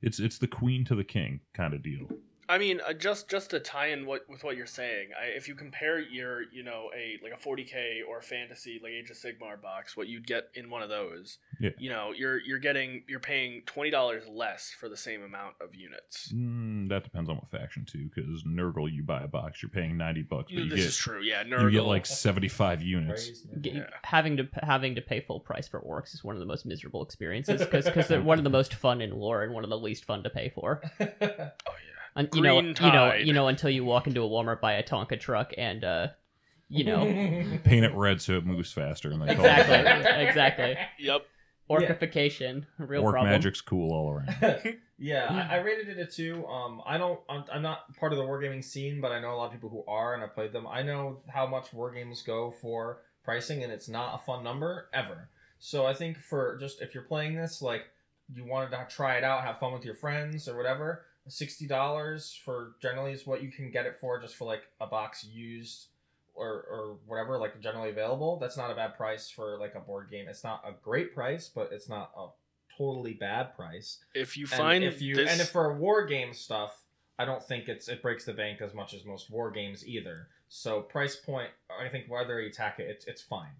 [0.00, 2.08] it's it's the queen to the king kind of deal.
[2.52, 5.48] I mean, uh, just just to tie in what with what you're saying, I, if
[5.48, 9.60] you compare your you know a like a 40k or fantasy like Age of Sigmar
[9.60, 11.70] box, what you'd get in one of those, Yeah.
[11.78, 15.74] you know, you're you're getting you're paying twenty dollars less for the same amount of
[15.74, 16.30] units.
[16.30, 19.96] Mm, that depends on what faction too, because Nurgle you buy a box, you're paying
[19.96, 21.44] ninety bucks, but you this get is true, yeah.
[21.44, 21.62] Nurgle.
[21.64, 23.28] you get like seventy five units.
[23.28, 23.86] Praise Yeah.
[24.02, 27.02] Having to having to pay full price for orcs is one of the most miserable
[27.02, 30.04] experiences because they're one of the most fun in lore and one of the least
[30.04, 30.82] fun to pay for.
[31.00, 31.50] oh yeah.
[32.14, 34.74] Un- you know, Green you know, you know, until you walk into a Walmart, buy
[34.74, 36.08] a Tonka truck, and uh,
[36.68, 37.04] you know,
[37.64, 41.26] Paint it red so it moves faster, and they call it exactly, exactly, Yep.
[41.70, 43.32] orcification, a real Orc problem.
[43.32, 44.78] magic's cool all around.
[44.98, 46.46] yeah, I, I rated it a two.
[46.46, 47.20] Um, I don't.
[47.28, 49.70] I'm, I'm not part of the wargaming scene, but I know a lot of people
[49.70, 50.66] who are, and I played them.
[50.66, 55.28] I know how much wargames go for pricing, and it's not a fun number ever.
[55.58, 57.84] So I think for just if you're playing this, like
[58.34, 62.38] you wanted to try it out, have fun with your friends or whatever, sixty dollars
[62.44, 65.86] for generally is what you can get it for, just for like a box used
[66.34, 68.38] or or whatever, like generally available.
[68.38, 70.26] That's not a bad price for like a board game.
[70.28, 72.28] It's not a great price, but it's not a
[72.76, 73.98] totally bad price.
[74.14, 76.76] If you And find if you this, and if for war game stuff,
[77.18, 80.28] I don't think it's it breaks the bank as much as most war games either.
[80.48, 83.52] So price point, I think whether you attack it, it's it's fine.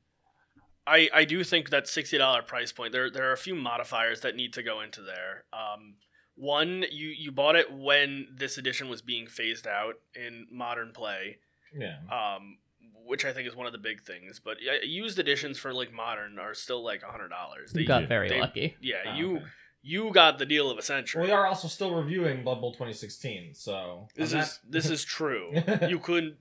[0.86, 2.92] I, I do think that sixty dollar price point.
[2.92, 5.44] There there are a few modifiers that need to go into there.
[5.52, 5.94] Um,
[6.34, 11.38] one, you you bought it when this edition was being phased out in modern play,
[11.76, 11.98] Yeah.
[12.10, 12.58] um,
[13.04, 14.40] which I think is one of the big things.
[14.42, 17.72] But used editions for like modern are still like a hundred dollars.
[17.74, 18.08] You got Yeah.
[18.08, 18.76] very they- lucky.
[18.80, 19.46] Yeah, Oh, you okay.
[19.82, 21.24] you got the deal of a Well, century.
[21.24, 25.52] we are also still reviewing Blood Bowl 2016, so this is not- this is true.
[25.88, 26.38] you could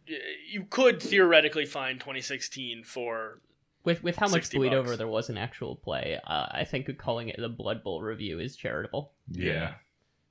[0.47, 3.41] you could theoretically find 2016 for
[3.84, 4.78] With with how much 60 bleed bucks.
[4.78, 8.39] over there was in actual play, uh, I think calling it the Blood Bowl review
[8.39, 9.12] is charitable.
[9.32, 9.74] Yeah.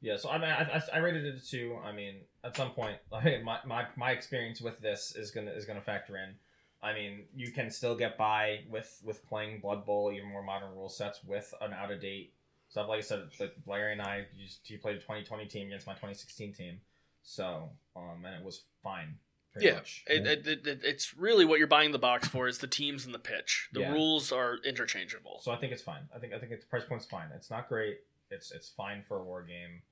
[0.02, 1.76] Yeah, so I mean, I, I, I rated it a two.
[1.84, 5.64] I mean, at some point, like, my, my my experience with this is gonna is
[5.64, 6.34] gonna factor in.
[6.82, 10.74] I mean, you can still get by with with playing Blood Bowl, even more modern
[10.74, 12.32] rule sets with an out of date
[12.70, 12.88] stuff.
[12.88, 14.26] Like I said, like Larry and I
[14.62, 16.80] he played a 2020 team against my 2016 team,
[17.22, 19.16] so um, and it was fine.
[19.52, 20.04] Pretty Yeah, much.
[20.06, 23.04] It, it, it, it- it's really what you're buying the box for is the teams
[23.04, 23.68] and the pitch.
[23.72, 23.92] The Yeah.
[23.92, 25.40] rules are interchangeable.
[25.42, 26.02] So I think it's fine.
[26.14, 27.28] I think I think its price point's fine.
[27.34, 27.98] It's not great.
[28.30, 29.82] It's it's fine for a war game.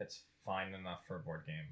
[0.00, 1.66] It's fine enough for a board game.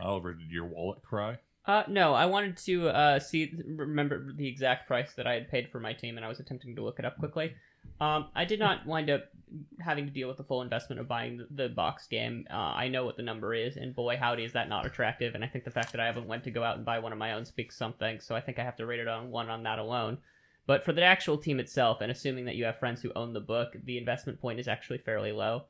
[0.00, 1.38] Oliver, did your wallet cry?
[1.66, 5.70] Uh, no, I wanted to uh, see remember the exact price that I had paid
[5.70, 7.54] for my team, and I was attempting to look it up quickly.
[8.00, 9.24] Um, I did not wind up
[9.80, 12.46] having to deal with the full investment of buying the, the box game.
[12.50, 15.34] Uh, I know what the number is, and boy, howdy, is that not attractive.
[15.34, 17.12] And I think the fact that I haven't went to go out and buy one
[17.12, 18.20] of my own speaks something.
[18.20, 20.18] So I think I have to rate it on one on that alone.
[20.66, 23.40] But for the actual team itself, and assuming that you have friends who own the
[23.40, 25.64] book, the investment point is actually fairly low.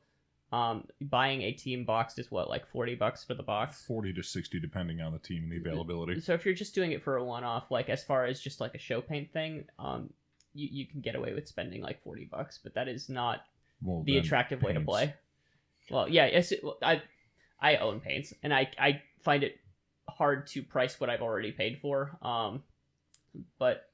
[0.51, 3.85] Um, buying a team boxed is what, like forty bucks for the box.
[3.85, 6.19] 40 to 60 depending on the team and the availability.
[6.19, 8.73] So if you're just doing it for a one-off, like as far as just like
[8.73, 10.09] a show paint thing, um,
[10.53, 13.41] you, you can get away with spending like forty bucks, but that is not
[13.81, 15.13] Well, the attractive way to play.
[15.89, 17.01] Well, yeah, yes, it, I
[17.59, 19.59] I own paints, and I I find it
[20.07, 22.17] hard to price what I've already paid for.
[22.21, 22.63] Um,
[23.57, 23.89] but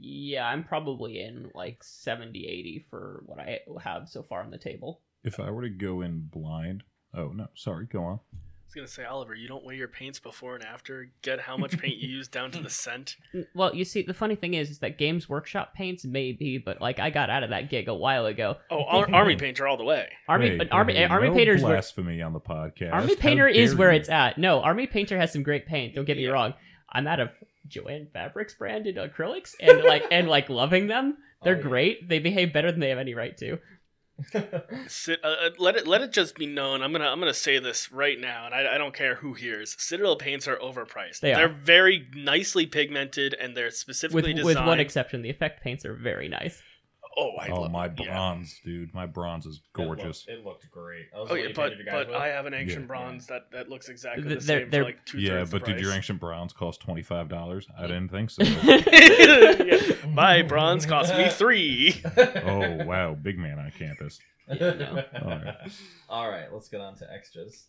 [0.00, 4.58] yeah, I'm probably in like 70, 80 for what I have so far on the
[4.58, 5.00] table.
[5.22, 6.82] If I were to go in blind,
[7.14, 8.20] oh no, sorry, go on.
[8.64, 11.08] I was gonna say, Oliver, you don't weigh your paints before and after.
[11.22, 13.16] Get how much paint you use down to the cent.
[13.54, 16.98] Well, you see, the funny thing is, is that Games Workshop paints maybe, but like
[16.98, 18.56] I got out of that gig a while ago.
[18.70, 20.08] Oh, Ar- army painter all the way.
[20.28, 22.92] Army, Hey, but Army, hey, Army no Painter's where blasphemy on the podcast.
[22.92, 23.98] Army Painter is dare where you.
[24.00, 24.38] it's at.
[24.38, 25.94] No, Army Painter has some great paint.
[25.94, 26.30] Don't get me Yeah.
[26.32, 26.54] wrong.
[26.90, 27.30] I'm out of
[27.68, 31.16] Joanne Fabrics branded acrylics and like and like loving them.
[31.44, 31.62] They're Oh, yeah.
[31.62, 32.08] great.
[32.08, 33.58] They behave better than they have any right to.
[34.86, 36.82] Sit, uh, uh, let it let it just be known.
[36.82, 39.74] I'm gonna I'm gonna say this right now, and I, I don't care who hears.
[39.78, 41.20] Citadel paints are overpriced.
[41.20, 44.66] They are They're very nicely pigmented, and they're specifically with designed.
[44.66, 46.62] one exception, the effect paints are very nice.
[47.16, 48.06] Oh, I Oh, love my yeah.
[48.12, 48.92] bronze, dude.
[48.94, 50.24] My bronze is gorgeous.
[50.28, 51.10] It looked, it looked great.
[51.12, 52.16] That was Oh yeah, but painted guys but with?
[52.16, 52.86] I have an ancient Yeah.
[52.86, 55.72] bronze that that looks exactly Th- the same they're- for like two Yeah, but the
[55.72, 57.66] did your ancient bronze cost twenty five dollars?
[57.78, 58.42] I didn't think so.
[58.44, 60.06] Yeah.
[60.08, 62.02] My bronze cost me three.
[62.16, 64.18] oh wow, big man on campus.
[64.48, 65.04] Yeah, no.
[65.22, 65.56] Alright.
[66.08, 67.64] All right, let's get on to extras.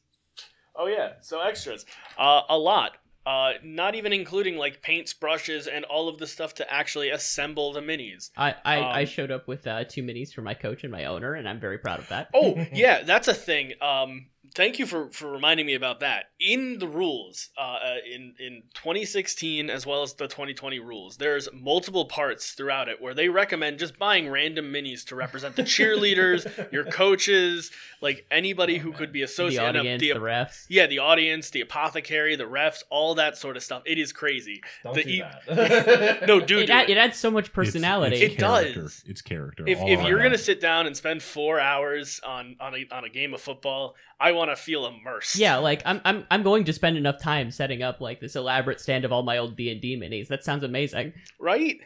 [0.76, 1.86] Oh yeah, so extras,
[2.18, 2.98] uh, a lot.
[3.26, 7.74] Uh, not even including like paints, brushes, and all of the stuff to actually assemble
[7.74, 8.30] the minis.
[8.38, 11.06] I I, I Um, showed up with uh, two minis for my coach and my
[11.06, 12.30] owner, and I'm very proud of that.
[12.34, 13.74] Oh yeah, that's a thing.
[13.82, 16.26] Um, thank you for, for reminding me about that.
[16.40, 21.50] In the rules, uh, uh, in in 2016 as well as the 2020 rules, there's
[21.54, 26.46] multiple parts throughout it where they recommend just buying random minis to represent the cheerleaders,
[26.72, 27.72] your coaches,
[28.02, 29.78] like anybody who could be the associated.
[29.78, 30.66] audience, the, the refs.
[30.70, 33.82] yeah, the audience, the apothecary, the refs, all that sort of stuff.
[33.86, 34.62] It is crazy.
[34.84, 36.28] Don't The do e- that.
[36.28, 36.98] No, dude, It, do add, it.
[36.98, 38.16] it adds so much personality.
[38.18, 39.04] It's, it's It does.
[39.08, 39.64] It's character.
[39.68, 40.26] If, if you're around.
[40.28, 43.96] gonna sit down and spend four hours on on a, on a game of football,
[44.20, 45.36] I want to feel immersed.
[45.36, 48.80] Yeah, like I'm, I'm I'm going to spend enough time setting up like this elaborate
[48.80, 50.28] stand of all my old D and D minis.
[50.28, 51.14] That sounds amazing.
[51.40, 51.80] right.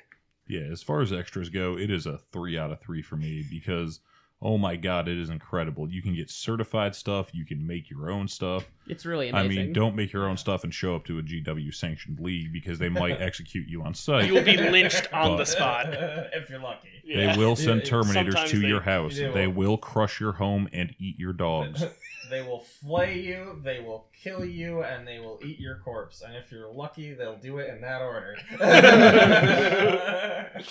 [0.47, 3.45] Yeah, as far as extras go, it is a three out of three for me
[3.51, 3.99] because
[4.41, 5.87] oh my god, it is incredible.
[5.91, 8.65] You can get certified stuff, you can make your own stuff.
[8.87, 11.71] It's really I mean, don't make your own stuff and show up to a GW
[11.75, 14.27] sanctioned league because they might execute you on site.
[14.27, 15.87] You will be lynched on the spot.
[15.91, 16.87] if you're lucky.
[17.03, 17.33] Yeah.
[17.33, 19.17] They will send terminators sometimes to they- your house.
[19.17, 19.71] they They will.
[19.71, 21.83] will crush your home and eat your dogs.
[22.29, 26.21] they will flay you, they will kill you, and they will eat your corpse.
[26.21, 28.35] And if you're lucky, they'll do it in that order.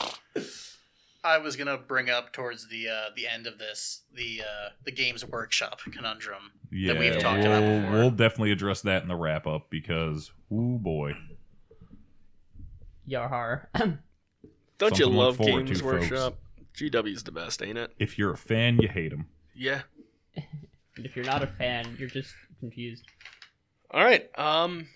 [1.24, 4.92] I was gonna bring up towards the uh, the end of this the uh, the
[4.92, 6.52] Games Workshop conundrum.
[6.70, 7.98] Yeah, we've talked we'll, about before.
[7.98, 11.14] we'll definitely address that in the wrap up because, oh boy,
[13.08, 13.66] Yarhar.
[13.74, 16.10] Don't Something you love Games to, folks.
[16.10, 16.38] Workshop?
[16.74, 17.92] GW's the best, ain't it?
[17.98, 19.26] if you're a fan, you hate them.
[19.54, 19.82] Yeah.
[20.98, 23.04] And if you're not a fan, you're just confused.
[23.90, 24.28] All right.
[24.38, 24.88] Um.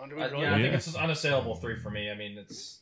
[0.00, 2.10] Uh, enjoy yeah, I think it's an unassailable three for me.
[2.10, 2.80] I mean, it's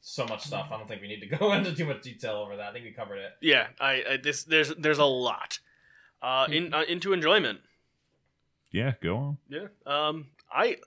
[0.00, 0.70] so much stuff.
[0.70, 2.70] I don't think we need to go into too much detail over that.
[2.70, 3.32] I think we covered it.
[3.40, 3.66] Yeah.
[3.80, 5.58] I, I this there's there's a lot.
[6.22, 7.58] Uh, in uh, into enjoyment.
[8.70, 9.38] Yeah, go on.
[9.48, 9.66] Yeah.
[9.86, 10.28] Um.
[10.50, 10.78] I.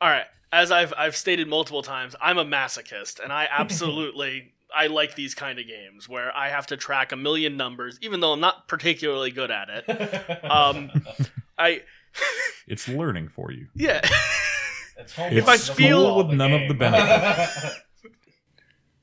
[0.00, 0.26] All right.
[0.50, 5.34] As I've I've stated multiple times, I'm a masochist, and I absolutely I like these
[5.34, 8.68] kind of games where I have to track a million numbers, even though I'm not
[8.68, 10.44] particularly good at it.
[10.50, 10.90] Um,
[11.58, 11.82] I.
[12.68, 13.66] It's learning for you.
[13.74, 14.00] Yeah.
[14.98, 17.76] It's If I the feel- with none of the benefits.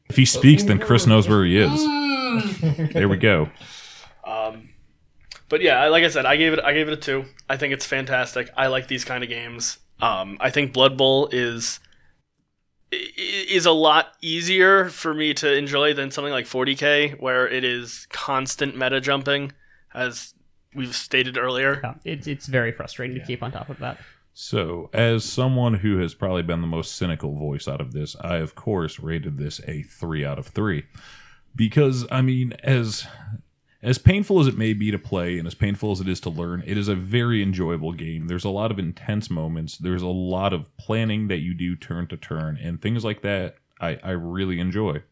[0.09, 2.91] If he speaks, then Chris knows where he is.
[2.93, 3.49] There we go.
[4.25, 4.69] Um,
[5.49, 7.25] but yeah, like I said, I gave it I gave it a two.
[7.49, 8.49] I think it's fantastic.
[8.55, 9.77] I like these kind of games.
[10.01, 11.88] Um, I think Blood Bowl is i- i-
[12.91, 18.07] is a lot easier for me to enjoy than something like 40k, where it is
[18.09, 19.51] constant meta jumping,
[19.93, 20.33] as
[20.73, 21.81] we've stated earlier.
[21.83, 23.99] Yeah, it's it's very frustrating to keep on top of that.
[24.33, 28.37] So, as someone who has probably been the most cynical voice out of this, I
[28.37, 30.85] of course rated this a three out of three.
[31.55, 33.05] Because, I mean, as
[33.81, 36.29] as painful as it may be to play and as painful as it is to
[36.29, 38.27] learn, it is a very enjoyable game.
[38.27, 39.77] There's a lot of intense moments.
[39.77, 43.55] There's a lot of planning that you do turn to turn and things like that
[43.79, 45.03] I, I really enjoy.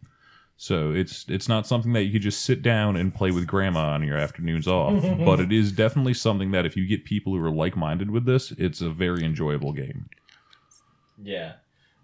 [0.59, 3.93] So it's it's not something that you could just sit down and play with grandma
[3.93, 7.45] on your afternoons off, but it is definitely something that if you get people who
[7.45, 10.09] are like minded with this, it's a very enjoyable game.
[11.21, 11.53] Yeah.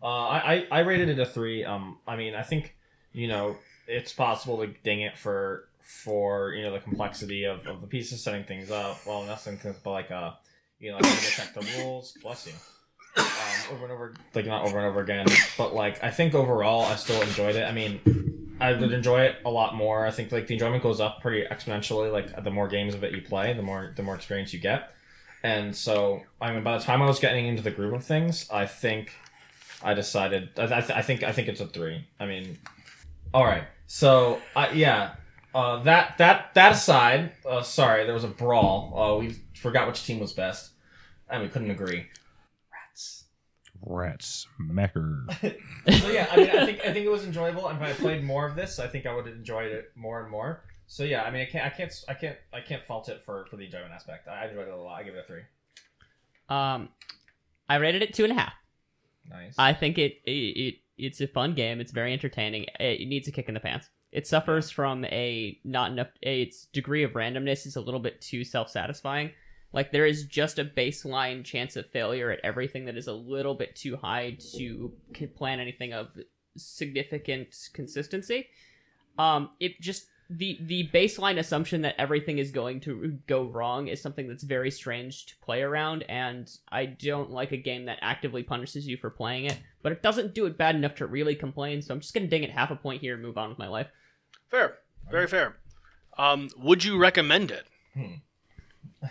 [0.03, 1.65] Uh, I, I I rated it a three.
[1.65, 2.75] Um, I mean, I think
[3.11, 3.57] you know
[3.87, 8.23] it's possible to ding it for for you know the complexity of, of the pieces
[8.23, 8.99] setting things up.
[9.05, 10.31] Well, nothing but like uh,
[10.79, 12.17] you know, like to check the rules.
[12.21, 12.53] Bless you.
[13.15, 15.25] Um, over and over, like not over and over again,
[15.57, 17.63] but like I think overall, I still enjoyed it.
[17.63, 20.05] I mean, I would enjoy it a lot more.
[20.05, 22.11] I think like the enjoyment goes up pretty exponentially.
[22.11, 24.93] Like the more games of it you play, the more the more experience you get.
[25.43, 28.49] And so, I mean, by the time I was getting into the groove of things,
[28.51, 29.13] I think
[29.83, 30.49] I decided.
[30.57, 32.05] I, I, th- I think I think it's a three.
[32.19, 32.57] I mean,
[33.33, 33.65] all right.
[33.87, 35.15] So, uh, yeah.
[35.53, 38.93] Uh, that that that aside, uh, sorry, there was a brawl.
[38.97, 40.71] Uh, we forgot which team was best,
[41.29, 42.07] and we couldn't agree.
[42.71, 43.25] Rats.
[43.81, 45.27] Rats, Smacker.
[45.99, 48.23] So yeah, I mean, I think I think it was enjoyable, and if I played
[48.23, 50.63] more of this, I think I would have enjoyed it more and more.
[50.87, 53.45] So yeah, I mean, I can't, I can't, I can't, I can't fault it for
[53.45, 54.27] for the enjoyment aspect.
[54.27, 54.99] I enjoyed it a lot.
[54.99, 55.41] I give it a three.
[56.49, 56.89] Um,
[57.69, 58.53] I rated it two and a half.
[59.29, 59.55] Nice.
[59.57, 61.79] I think it, it, it it's a fun game.
[61.79, 62.63] It's very entertaining.
[62.79, 63.89] It, it needs a kick in the pants.
[64.13, 66.09] It suffers from a not enough.
[66.21, 69.31] Its degree of randomness is a little bit too self satisfying.
[69.73, 73.55] Like there is just a baseline chance of failure at everything that is a little
[73.55, 74.93] bit too high to
[75.35, 76.09] plan anything of
[76.55, 78.47] significant consistency.
[79.17, 83.99] Um, it just the the baseline assumption that everything is going to go wrong is
[83.99, 88.43] something that's very strange to play around, and I don't like a game that actively
[88.43, 91.81] punishes you for playing it, but it doesn't do it bad enough to really complain.
[91.81, 93.67] So I'm just gonna ding it half a point here and move on with my
[93.67, 93.87] life.
[94.53, 94.75] Fair,
[95.09, 95.55] very fair.
[96.15, 97.65] Um, would you recommend it?
[97.95, 98.13] Hmm.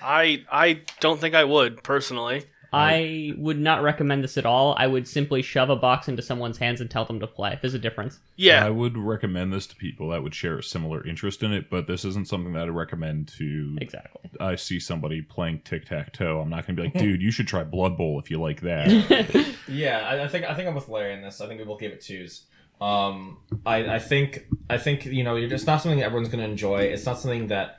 [0.00, 2.44] I I don't think I would personally.
[2.72, 4.74] I would not recommend this at all.
[4.78, 7.52] I would simply shove a box into someone's hands and tell them to play.
[7.52, 8.20] If there's a difference.
[8.36, 11.68] Yeah, I would recommend this to people that would share a similar interest in it,
[11.68, 13.76] but this isn't something that I'd recommend to.
[13.80, 14.30] Exactly.
[14.40, 16.40] I see somebody playing tic tac toe.
[16.40, 18.60] I'm not going to be like, dude, you should try Blood Bowl if you like
[18.60, 19.56] that.
[19.68, 21.40] Yeah, I, I think I think I'm with Larry in this.
[21.40, 22.44] I think we both gave it twos.
[22.82, 26.80] Um, I I think I think you know, it's not something everyone's going to enjoy.
[26.80, 27.78] It's not something that,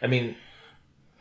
[0.00, 0.36] I mean,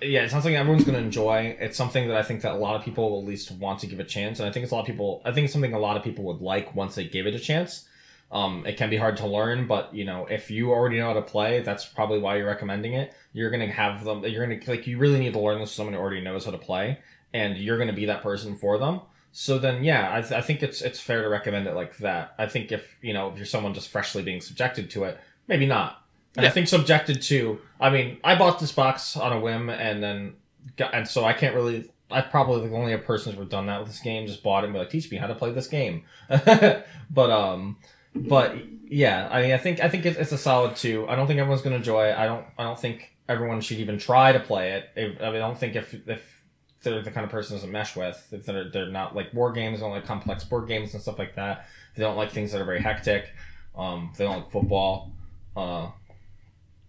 [0.01, 1.57] yeah, it's not something everyone's going to enjoy.
[1.59, 3.87] It's something that I think that a lot of people will at least want to
[3.87, 5.21] give a chance, and I think it's a lot of people.
[5.25, 7.39] I think it's something a lot of people would like once they give it a
[7.39, 7.85] chance.
[8.31, 11.13] Um, it can be hard to learn, but you know, if you already know how
[11.13, 13.13] to play, that's probably why you're recommending it.
[13.33, 14.23] You're gonna have them.
[14.23, 14.87] You're gonna like.
[14.87, 16.99] You really need to learn this someone who already knows how to play,
[17.33, 19.01] and you're gonna be that person for them.
[19.31, 22.33] So then, yeah, I, th- I think it's it's fair to recommend it like that.
[22.37, 25.65] I think if you know if you're someone just freshly being subjected to it, maybe
[25.65, 26.01] not.
[26.35, 27.59] And I think subjected to.
[27.79, 30.35] I mean, I bought this box on a whim, and then
[30.75, 31.91] got, and so I can't really.
[32.09, 34.27] I probably the only person who's done that with this game.
[34.27, 36.03] Just bought it and be like, teach me how to play this game.
[36.29, 37.77] but um,
[38.15, 38.55] but
[38.87, 41.07] yeah, I mean, I think I think it's, it's a solid two.
[41.07, 42.17] I don't think everyone's gonna enjoy it.
[42.17, 42.45] I don't.
[42.57, 44.89] I don't think everyone should even try to play it.
[44.95, 46.36] I I mean, I don't think if if
[46.81, 49.79] they're the kind of person doesn't mesh with, if they're they're not like board games,
[49.79, 51.67] don't like complex board games and stuff like that.
[51.95, 53.31] They don't like things that are very hectic.
[53.75, 55.11] Um, they don't like football.
[55.55, 55.89] Uh,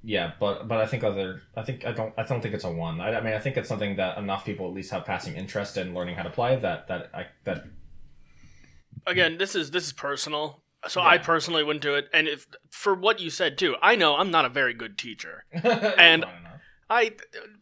[0.03, 2.71] yeah, but but I think other I think I don't I don't think it's a
[2.71, 3.01] one.
[3.01, 5.77] I, I mean I think it's something that enough people at least have passing interest
[5.77, 7.65] in learning how to play that that I that
[9.07, 10.63] again, this is this is personal.
[10.87, 12.09] So I personally wouldn't do it.
[12.13, 15.45] And if for what you said too, I know I'm not a very good teacher.
[15.53, 16.25] and
[16.91, 17.13] I,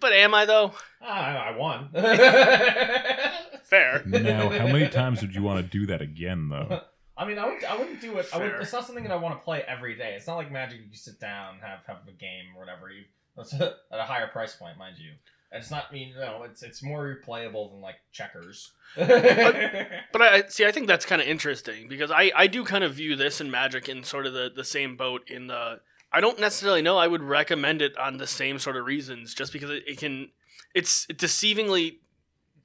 [0.01, 0.73] but am I though?
[1.01, 1.89] I, I won.
[3.65, 4.03] Fair.
[4.07, 6.81] now, how many times would you want to do that again, though?
[7.17, 7.65] I mean, I would.
[7.65, 8.29] I wouldn't do it.
[8.33, 10.15] I would, it's not something that I want to play every day.
[10.17, 10.81] It's not like Magic.
[10.89, 12.91] You sit down, have have a game or whatever.
[12.91, 13.05] You
[13.37, 15.13] that's at a higher price point, mind you.
[15.51, 15.87] And it's not.
[15.91, 18.73] I mean, no, it's it's more replayable than like checkers.
[18.97, 19.11] But
[20.23, 20.67] I I- see.
[20.67, 23.51] I think that's kind of interesting because I I do kind of view this and
[23.51, 25.23] Magic in sort of the the same boat.
[25.29, 25.81] In the
[26.17, 26.97] I don't necessarily know.
[26.97, 30.31] I would recommend it on the same sort of reasons, just because it, it can.
[30.75, 31.97] It's deceivingly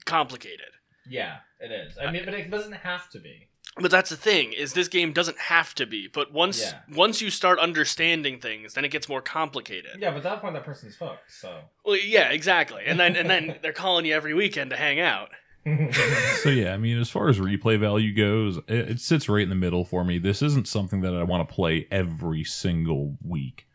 [0.06, 0.72] complicated.
[1.08, 1.98] yeah, it is.
[1.98, 3.48] I mean, but it doesn't have to be.
[3.78, 6.08] But that's the thing is this game doesn't have to be.
[6.08, 6.80] But once Yeah.
[6.96, 9.92] once you start understanding things, then it gets more complicated.
[10.00, 11.32] Yeah, but at that point, that person's hooked.
[11.32, 11.60] So.
[11.86, 12.84] Well, yeah, exactly.
[12.86, 15.30] And then and then they're calling you every weekend to hang out.
[15.64, 19.50] So yeah, I mean, as far as replay value goes, it, it sits right in
[19.50, 20.18] the middle for me.
[20.18, 23.68] This isn't something that I want to play every single week,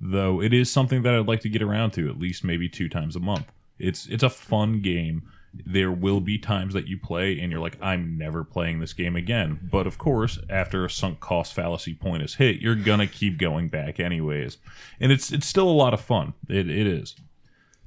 [0.00, 0.40] though.
[0.40, 3.16] It is something that I'd like to get around to at least maybe two times
[3.16, 3.52] a month.
[3.78, 5.28] It's it's a fun game.
[5.52, 9.16] There will be times that you play and you're like, I'm never playing this game
[9.16, 9.68] again.
[9.70, 13.68] But of course, after a sunk cost fallacy point is hit, you're gonna keep going
[13.68, 14.56] back anyways,
[15.00, 16.32] and it's it's still a lot of fun.
[16.48, 17.14] It it is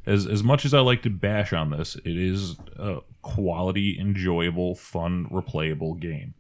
[0.05, 4.75] as as much as I like to bash on this, it is a quality, enjoyable,
[4.75, 6.33] fun, replayable game.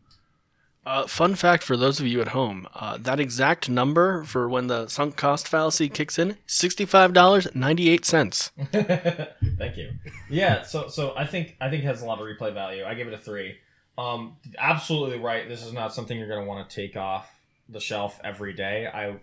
[0.85, 4.67] Uh, fun fact for those of you at home: uh, that exact number for when
[4.67, 8.51] the sunk cost fallacy kicks in sixty-five dollars ninety-eight cents.
[8.71, 9.91] Thank you.
[10.29, 12.85] Yeah, so so I think I think it has a lot of replay value.
[12.85, 13.57] I give it a three.
[13.99, 15.47] Um, absolutely right.
[15.47, 17.29] This is not something you're going to want to take off
[17.67, 18.87] the shelf every day.
[18.87, 19.17] I,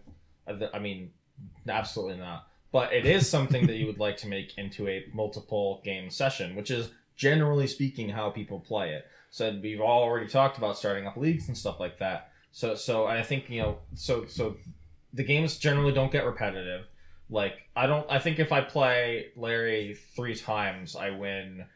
[0.72, 1.12] I mean,
[1.66, 2.46] absolutely not.
[2.72, 6.54] But it is something that you would like to make into a multiple game session,
[6.54, 9.06] which is generally speaking how people play it.
[9.30, 12.30] So we've already talked about starting up leagues and stuff like that.
[12.52, 14.56] So so I think you know so so
[15.12, 16.86] the games generally don't get repetitive.
[17.28, 21.66] Like I don't I think if I play Larry three times, I win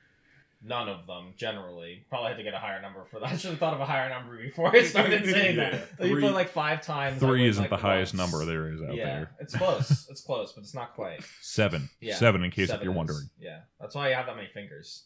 [0.63, 2.05] none of them generally.
[2.11, 3.29] Probably had to get a higher number for that.
[3.33, 5.71] I should have thought of a higher number before I started saying Yeah.
[5.71, 5.81] that.
[5.99, 7.19] If you Three- play like five times.
[7.19, 9.31] Three isn't like, the highest number there is out yeah, there.
[9.41, 10.07] it's close.
[10.11, 11.23] It's close, but it's not quite.
[11.41, 11.89] Seven.
[12.01, 13.31] Yeah, Seven, in case Seven if you're is- wondering.
[13.39, 15.05] Yeah, that's why you have that many fingers.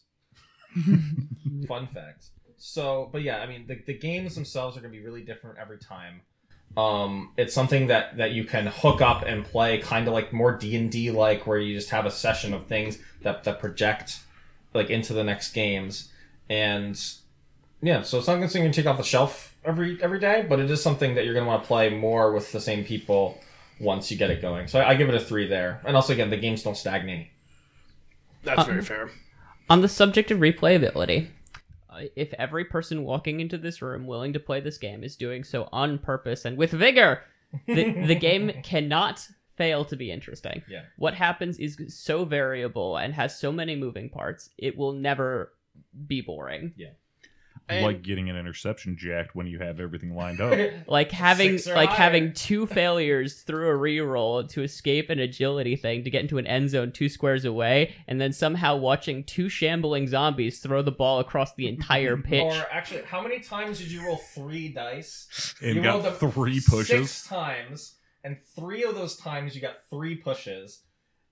[1.67, 2.25] Fun fact.
[2.57, 5.57] So, but yeah, I mean, the, the games themselves are going to be really different
[5.59, 6.21] every time.
[6.77, 10.57] Um, it's something that that you can hook up and play, kind of like more
[10.57, 14.19] D and D like, where you just have a session of things that that project
[14.73, 16.11] like into the next games,
[16.49, 17.01] and
[17.81, 20.59] yeah, so it's not something you can take off the shelf every every day, but
[20.59, 23.39] it is something that you're going to want to play more with the same people
[23.79, 24.67] once you get it going.
[24.67, 27.29] So I, I give it a three there, and also again, the games don't stagnate.
[28.43, 29.09] That's Uh, very fair.
[29.69, 31.27] On the subject of replayability,
[31.89, 35.43] uh, if every person walking into this room willing to play this game is doing
[35.43, 37.21] so on purpose and with vigor,
[37.67, 40.61] the, the game cannot fail to be interesting.
[40.69, 40.83] Yeah.
[40.97, 45.53] What happens is so variable and has so many moving parts, it will never
[46.07, 46.73] be boring.
[47.67, 50.55] And- like getting an interception jacked when you have everything lined up.
[50.87, 51.97] Like having Six or like higher.
[51.97, 56.45] having two failures through a reroll to escape an agility thing to get into an
[56.45, 61.19] end zone two squares away, and then somehow watching two shambling zombies throw the ball
[61.19, 62.43] across the entire pitch.
[62.43, 65.55] Or actually, how many times did you roll three dice?
[65.61, 67.09] and You got rolled three pushes.
[67.09, 70.81] Six times, and three of those times you got three pushes,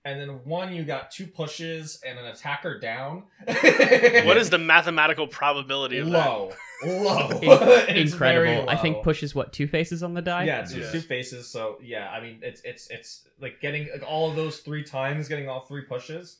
[0.04, 3.24] and then one you got two pushes and an attacker down.
[3.46, 6.26] What is the mathematical probability of that?
[6.26, 6.52] low?
[6.84, 7.28] Low.
[7.30, 7.38] In-
[7.96, 8.70] It's very Incredible.
[8.70, 9.02] I think low.
[9.02, 10.44] push is what two faces on the die.
[10.44, 10.90] Yeah, it's Yeah.
[10.90, 11.48] two faces.
[11.48, 15.28] So yeah, I mean, it's it's it's like getting like, all of those three times,
[15.28, 16.38] getting all three pushes.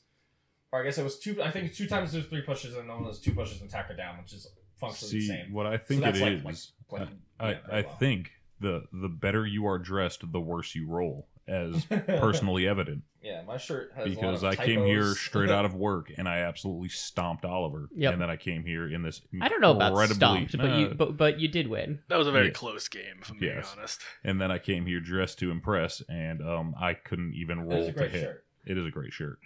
[0.72, 1.40] Or I guess it was two.
[1.42, 4.18] I think two times there's three pushes, and one was two pushes and attacker down,
[4.18, 4.48] which is
[4.78, 5.52] functionally See, the same.
[5.52, 6.56] what I think that's it like- is, like
[6.88, 7.96] playing- I, yeah, I very well.
[7.96, 13.02] think the the better you are dressed, the worse you roll, as personally evident.
[13.24, 16.12] Yeah, my shirt has a lot Because of I came here straight out of work
[16.16, 17.88] and I absolutely stomped Oliver.
[17.96, 18.12] Yep.
[18.12, 19.22] And then I came here in this.
[19.40, 22.00] I don't know about incredibly- stomped, but you but but you did win.
[22.08, 22.52] That was a very Yeah.
[22.52, 24.00] close game, if I'm being honest.
[24.22, 28.08] and then I came here dressed to impress, and um, I couldn't even roll to
[28.08, 28.12] hit.
[28.12, 28.44] shirt.
[28.66, 29.38] It is a great shirt.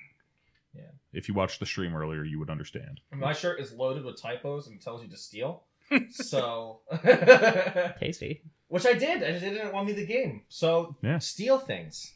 [0.74, 0.82] Yeah.
[1.12, 3.00] If you watched the stream earlier, you would understand.
[3.12, 5.62] My shirt is loaded with typos and tells you to steal.
[6.10, 6.80] so,
[8.00, 8.42] Tasty.
[8.68, 9.22] which I did.
[9.22, 10.42] I just didn't want me the game.
[10.48, 11.18] So Yeah.
[11.18, 12.12] steal things.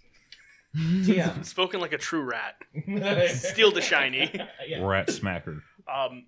[0.75, 1.41] Yeah.
[1.43, 2.55] Spoken like a true rat.
[3.31, 4.31] Steal the shiny.
[4.67, 4.85] yeah.
[4.85, 5.61] Rat smacker.
[5.93, 6.27] Um,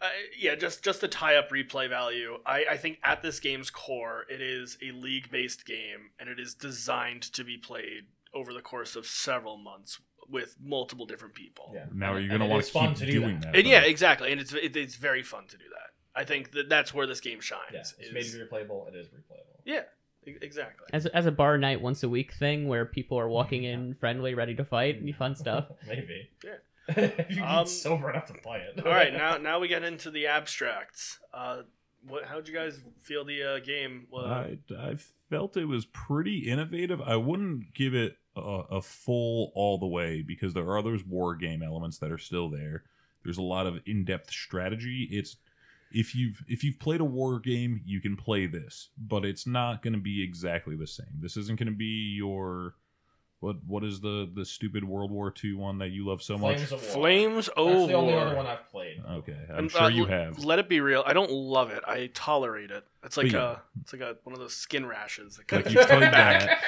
[0.00, 0.06] uh,
[0.38, 2.38] yeah, just just the tie up replay value.
[2.46, 6.38] I, I think at this game's core, it is a league based game, and it
[6.38, 9.98] is designed to be played over the course of several months
[10.30, 11.72] with multiple different people.
[11.74, 11.86] Yeah.
[11.92, 13.52] Now And- you're going to want to keep do doing that.
[13.52, 13.58] that.
[13.58, 16.20] And yeah, exactly, and it's it, it's very fun to do that.
[16.20, 17.62] I think that that's where this game shines.
[17.72, 17.80] Yeah.
[17.80, 18.86] It's is- made to be replayable.
[18.88, 19.62] It is replayable.
[19.64, 19.80] yeah,
[20.42, 20.86] exactly.
[20.92, 24.34] As as a bar night once a week thing where people are walking in friendly,
[24.34, 25.66] ready to fight, and fun stuff.
[25.86, 26.28] Maybe.
[26.44, 26.50] Yeah.
[26.96, 28.84] if you Um, get sober enough to play it.
[28.86, 31.18] All right, now now we get into the abstracts.
[31.34, 31.62] Uh,
[32.06, 32.24] what?
[32.24, 34.06] How'd you guys feel the uh, game?
[34.12, 34.96] Uh, I, I
[35.28, 37.00] felt it was pretty innovative.
[37.00, 41.34] I wouldn't give it a, a full all the way because there are those war
[41.34, 42.84] game elements that are still there.
[43.24, 45.08] There's a lot of in-depth strategy.
[45.10, 45.36] It's
[45.90, 49.82] if you've if you've played a war game, you can play this, but it's not
[49.82, 51.06] going to be exactly the same.
[51.20, 52.74] This isn't going to be your
[53.40, 56.56] what what is the the stupid World War II one that you love so much?
[56.56, 56.90] Flames of War.
[56.90, 59.00] Flames That's the only other one I've played.
[59.08, 60.44] Okay, I'm And, sure uh, you have.
[60.44, 61.04] Let it be real.
[61.06, 61.82] I don't love it.
[61.86, 62.84] I tolerate it.
[63.04, 63.52] It's like yeah.
[63.52, 65.36] a, it's like a one of those skin rashes.
[65.36, 66.58] That Like comes you've played that.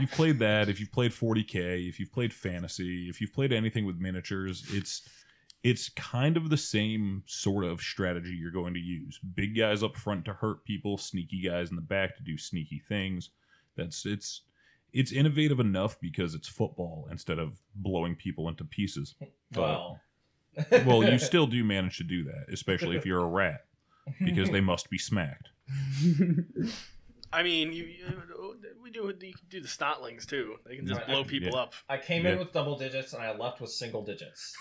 [0.00, 3.84] You've played that, if you've played 40k, if you've played fantasy, if you've played anything
[3.84, 5.02] with miniatures, it's
[5.62, 9.18] it's kind of the same sort of strategy you're going to use.
[9.34, 12.78] Big guys up front to hurt people, sneaky guys in the back to do sneaky
[12.88, 13.30] things.
[13.76, 14.42] That's it's
[14.92, 19.14] it's innovative enough because it's football instead of blowing people into pieces.
[19.54, 20.00] well.
[20.84, 23.66] Well, you still do manage to do that, especially if you're a rat,
[24.24, 25.50] because they must be smacked.
[27.32, 30.56] I mean, you, you we do you can do the snotlings too.
[30.66, 31.60] They can just Right, blow I- people yeah.
[31.60, 31.74] up.
[31.88, 32.32] I came Yeah.
[32.32, 34.56] in with double digits and I left with single digits.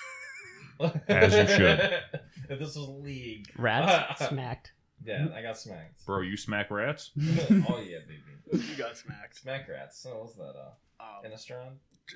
[1.08, 1.80] As you should.
[2.50, 3.48] if this was league.
[3.58, 4.74] Rats smacked.
[5.04, 6.06] Yeah, I got smacked.
[6.06, 7.12] Bro, you smack rats?
[7.18, 8.64] oh yeah, baby.
[8.66, 9.38] You got smacked.
[9.38, 10.00] Smack rats.
[10.00, 10.54] So what was that?
[10.56, 11.74] Uh, Um, Innistrad?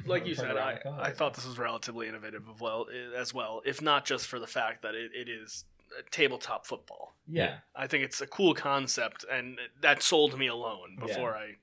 [0.07, 0.79] like you said, I.
[0.99, 4.47] I thought this was relatively innovative as well, as well, if not just for the
[4.47, 5.65] fact that it, it is
[6.09, 7.13] tabletop football.
[7.27, 7.55] Yeah.
[7.75, 11.55] I think it's a cool concept, and that sold me alone before I,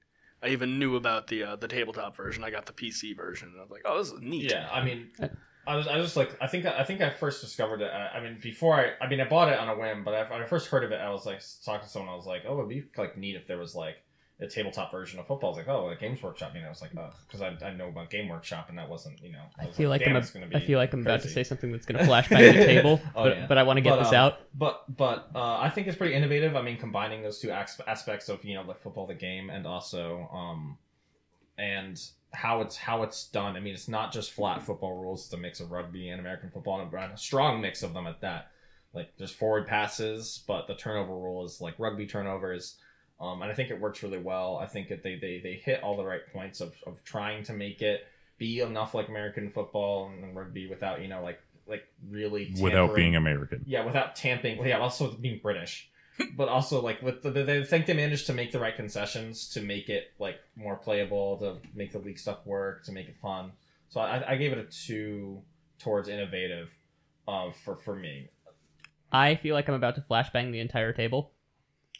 [0.42, 2.44] I even knew about the uh, the tabletop version.
[2.44, 4.84] I got the PC version, and I was like, "Oh, this is neat." Yeah, I
[4.84, 5.28] mean, Uh,
[5.68, 7.90] I was, I was like, I think, I think I first discovered it.
[7.92, 10.40] I mean, before I, I mean, I bought it on a whim, but I, when
[10.40, 12.10] I first heard of it, I was like talking to someone.
[12.10, 13.96] I was like, oh, it'd be like neat if there was like
[14.40, 15.50] a tabletop version of football.
[15.50, 16.52] I was like, oh, like Games Workshop.
[16.54, 18.88] You know, I was like, oh, because I, I know about Game Workshop, and that
[18.88, 19.42] wasn't, you know.
[19.60, 20.24] I was feel like damn, I'm.
[20.32, 22.56] gonna be I feel like I'm about to say something that's going to flash bang
[22.56, 23.46] the table, Oh, but, yeah.
[23.46, 24.38] but I want to get But, this um, out.
[24.54, 26.56] But but uh, I think it's pretty innovative.
[26.56, 30.28] I mean, combining those two aspects of you know like football, the game, and also
[30.32, 30.78] um,
[31.58, 32.00] and
[32.32, 33.56] how it's how it's done.
[33.56, 35.24] I mean, it's not just flat football rules.
[35.24, 38.20] It's a mix of rugby and American football, and a strong mix of them at
[38.20, 38.50] that.
[38.94, 42.76] Like there's forward passes, but the turnover rule is like rugby turnovers.
[43.20, 44.58] Um, and I think it works really well.
[44.58, 47.52] I think that they, they, they hit all the right points of, of trying to
[47.52, 48.06] make it
[48.38, 53.16] be enough like American football and rugby without you know like like really without being
[53.16, 53.64] American.
[53.66, 54.64] yeah, without tamping.
[54.64, 55.90] Yeah, also being British,
[56.36, 59.60] but also like with the, they think they managed to make the right concessions to
[59.60, 63.52] make it like more playable, to make the league stuff work, to make it fun.
[63.88, 65.42] So I, I gave it a two
[65.78, 66.74] towards innovative,
[67.26, 68.28] uh, for for me.
[69.10, 71.32] I feel like I'm about to flashbang the entire table.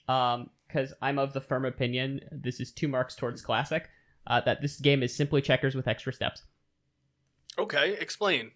[0.08, 3.88] Um, because I'm of the firm opinion this is two marks towards classic.
[4.26, 6.42] Uh, that this game is simply checkers with extra steps.
[7.58, 8.50] Okay, explain.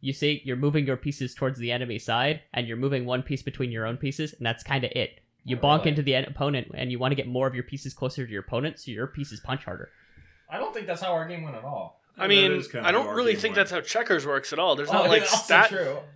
[0.00, 3.42] You see, you're moving your pieces towards the enemy side, and you're moving one piece
[3.42, 5.20] between your own pieces, and that's kind of it.
[5.44, 5.90] You Oh, bonk really?
[5.90, 8.30] into the en- opponent, and you want to get more of your pieces closer to
[8.32, 9.90] your opponent, so your pieces punch harder.
[10.50, 12.00] I don't think that's how our game went at all.
[12.20, 14.74] I mean, I don't really think that's how checkers works at all.
[14.74, 15.72] There's oh, not Oh, like that's stat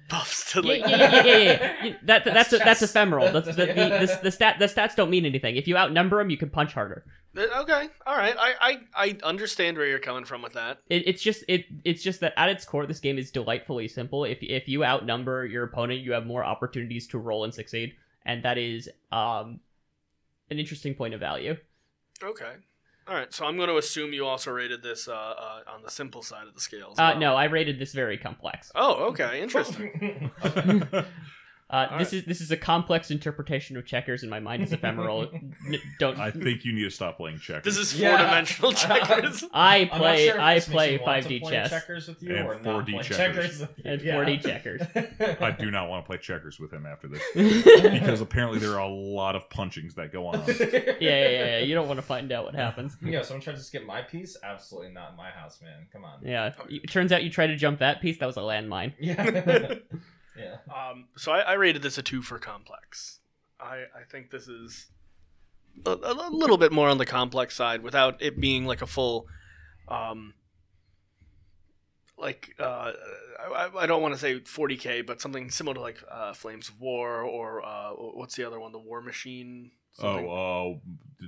[0.08, 0.80] buffs to Yeah, like.
[0.80, 1.84] yeah, yeah, yeah, yeah, yeah.
[1.84, 2.90] You- That, that's That's that's chess.
[2.90, 3.30] ephemeral.
[3.32, 5.54] The, the, the, the, the, stat, the stats don't mean anything.
[5.56, 7.04] If you outnumber them, you can punch harder.
[7.36, 8.36] Okay, all right.
[8.38, 10.78] I, I I understand where you're coming from with that.
[10.88, 14.24] It, it's just it it's just that at its core, this game is delightfully simple.
[14.24, 17.94] If if you outnumber your opponent, you have more opportunities to roll and succeed,
[18.26, 19.60] and that is um
[20.50, 21.56] an interesting point of value.
[22.22, 22.52] Okay.
[23.08, 23.32] All right.
[23.32, 26.46] So I'm going to assume you also rated this uh, uh, on the simple side
[26.46, 26.98] of the scales.
[26.98, 28.70] as Uh, no, I rated this very complex.
[28.74, 29.42] Oh, okay.
[29.42, 30.30] Interesting.
[31.72, 32.18] Uh, All this right.
[32.20, 35.22] is this is a complex interpretation of checkers, and my mind is ephemeral.
[35.66, 37.64] N- don't I think you need to stop playing checkers.
[37.64, 38.18] this is Yeah.
[38.18, 39.44] four dimensional checkers.
[39.54, 41.50] I I'm not play sure if I this makes play you want to 5D play
[41.50, 43.60] chess checkers with you And or not 4D play checkers.
[43.60, 43.90] with you.
[43.90, 44.14] and Yeah.
[44.16, 44.82] 4D checkers.
[45.40, 48.80] I do not want to play checkers with him after this because apparently there are
[48.86, 50.44] a lot of punchings that go on.
[50.46, 51.58] yeah, yeah, yeah, yeah.
[51.60, 52.96] You don't want to find out what happens.
[53.02, 54.36] Yeah, someone tried to skip my piece.
[54.42, 55.86] Absolutely not in my house, man.
[55.90, 56.18] Come on.
[56.22, 56.52] Yeah.
[56.68, 58.18] It turns out you tried to jump that piece.
[58.18, 58.92] That was a landmine.
[59.00, 59.76] Yeah.
[60.36, 60.56] Yeah.
[60.74, 63.20] Um, so I, I rated this a two for complex.
[63.60, 64.86] I, I think this is
[65.86, 69.26] a, a little bit more on the complex side without it being like a full,
[69.88, 70.34] um,
[72.18, 72.92] like uh,
[73.54, 76.80] I, I don't want to say 40k, but something similar to like uh, Flames of
[76.80, 79.70] War or uh, what's the other one, the Warmachine.
[79.92, 80.26] something.
[80.28, 80.80] Oh,
[81.20, 81.26] uh,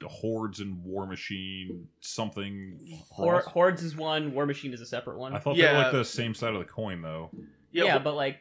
[0.00, 2.78] the hordes and Warmachine something.
[3.10, 4.32] Hor- Hordes is one.
[4.32, 5.34] Warmachine is a separate one.
[5.34, 7.30] I thought they were like the same side of the coin though.
[7.76, 8.40] Yeah, yeah, but like,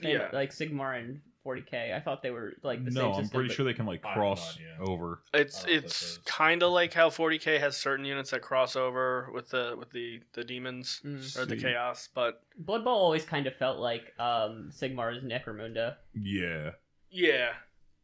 [0.00, 0.28] fam- Yeah.
[0.32, 1.92] like Sigmar and 40k.
[1.94, 3.38] I thought they were like the no, same I'm system.
[3.40, 5.22] pretty sure they can like I have no cross over.
[5.34, 8.30] It's I don't know what this it's kind of like how 40k has certain units
[8.30, 11.36] that cross over with the with the the demons Mm.
[11.38, 15.96] or the chaos, but Blood Bowl always kind of felt like um, Sigmar's Necromunda.
[16.14, 16.70] Yeah.
[17.10, 17.50] yeah,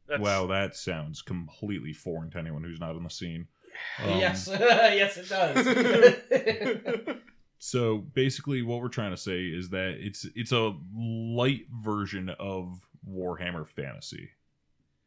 [0.08, 3.46] that's, Wow, that sounds completely foreign to anyone who's not in the scene.
[4.04, 4.48] Um, yes.
[4.60, 7.16] yes, it does.
[7.58, 12.88] So basically, what we're trying to say is that it's it's a light version of
[13.08, 14.30] Warhammer Fantasy,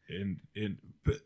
[0.10, 0.78] and and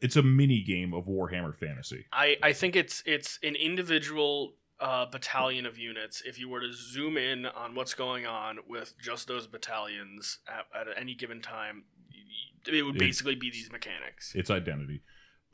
[0.01, 2.05] it's a mini game of Warhammer Fantasy.
[2.13, 6.21] I, I think it's it's an individual uh, battalion of units.
[6.25, 10.89] If you were to zoom in on what's going on with just those battalions at,
[10.89, 11.85] at any given time,
[12.67, 14.33] it would basically be these mechanics.
[14.35, 15.01] Its identity.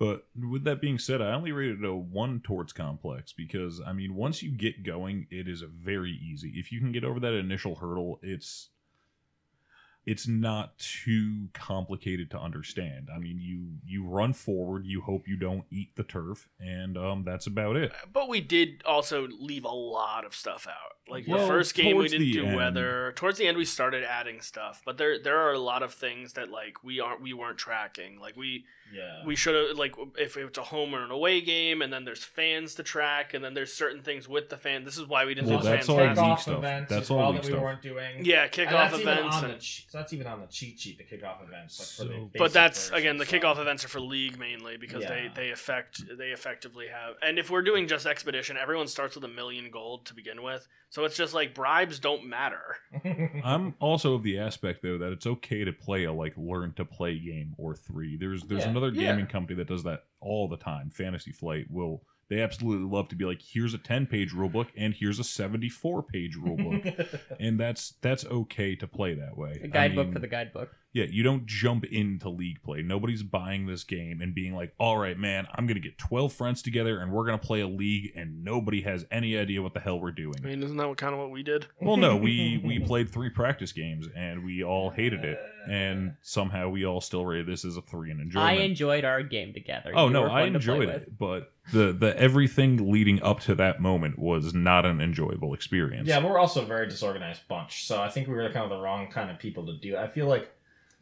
[0.02, 4.16] But with that being said, I only rated a one towards complex because I mean,
[4.16, 6.54] once you get going, it is very easy.
[6.56, 8.70] If you can get over that initial hurdle, it's
[10.04, 13.10] it's not too complicated to understand.
[13.16, 17.24] I mean, you you run forward, you hope you don't eat the turf, and um,
[17.24, 17.92] that's about it.
[18.12, 20.98] But we did also leave a lot of stuff out.
[21.10, 22.56] Like the first game, we didn't do end.
[22.56, 23.12] weather.
[23.16, 26.34] Towards the end, we started adding stuff, but there there are a lot of things
[26.34, 28.20] that like we aren't we weren't tracking.
[28.20, 29.26] Like we yeah.
[29.26, 32.24] we should have like if it's a home or an away game, and then there's
[32.24, 34.86] fans to track, and then there's certain things with the fan.
[34.86, 36.26] This is why we didn't Well, do that's fans all last league time.
[36.36, 36.58] kickoff stuff.
[36.60, 37.62] events That's as all well that we stuff.
[37.62, 38.26] weren't doing.
[38.26, 39.36] Yeah, And kickoff that's events.
[39.38, 41.80] and- the che- so that's even on the cheat sheet, the kickoff events.
[42.00, 44.78] Like for the So- but that's again the so- kickoff events are for league mainly
[44.78, 45.10] because Yeah.
[45.10, 49.24] they they affect they effectively have and if we're doing just exhibition everyone starts with
[49.24, 52.62] a million gold to begin with so So it's just like bribes don't matter.
[53.44, 56.86] I'm also of the aspect though that it's okay to play a like learn to
[56.86, 58.18] play game or three.
[58.18, 58.70] There's there's Yeah.
[58.72, 59.12] another Yeah.
[59.12, 60.92] gaming company that does that all the time.
[60.92, 64.94] Fantasy Flight will they absolutely love to be like here's a 10 page rulebook and
[64.94, 69.60] here's a 74 page rulebook and that's that's okay to play that way.
[69.64, 70.70] A I guidebook mean, for the guidebook.
[70.94, 72.82] Yeah, you don't jump into league play.
[72.82, 76.34] Nobody's buying this game and being like, "All right, man, I'm going to get 12
[76.34, 79.74] friends together and we're going to play a league and nobody has any idea what
[79.74, 81.66] the hell we're doing." I mean, isn't that what, kind of what we did?
[81.80, 85.40] Well, no, we we played three practice games and we all hated it,
[85.70, 89.54] and somehow we all still rated this as a three in I enjoyed our game
[89.54, 89.92] together.
[89.96, 91.04] oh You no, were I fun to play enjoyed with.
[91.04, 96.08] it, but the the everything leading up to that moment was not an enjoyable experience.
[96.08, 98.70] Yeah, but we're also a very disorganized bunch, so I think we were kind of
[98.70, 99.96] the wrong kind of people to do.
[99.96, 100.52] I feel like,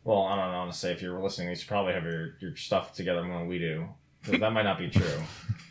[0.03, 2.55] well, I don't know to say if you're listening, you should probably have your, your
[2.55, 3.87] stuff together more than we do,
[4.21, 5.03] because that might not be true.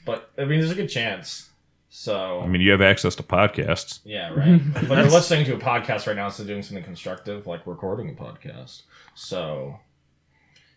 [0.05, 1.51] But I mean, there's a good chance.
[1.91, 4.01] So I mean, you have access to podcasts.
[4.05, 4.61] yeah, right.
[4.89, 8.09] but you're listening to a podcast right now instead of doing something constructive, like recording
[8.09, 8.83] a podcast.
[9.15, 9.79] So,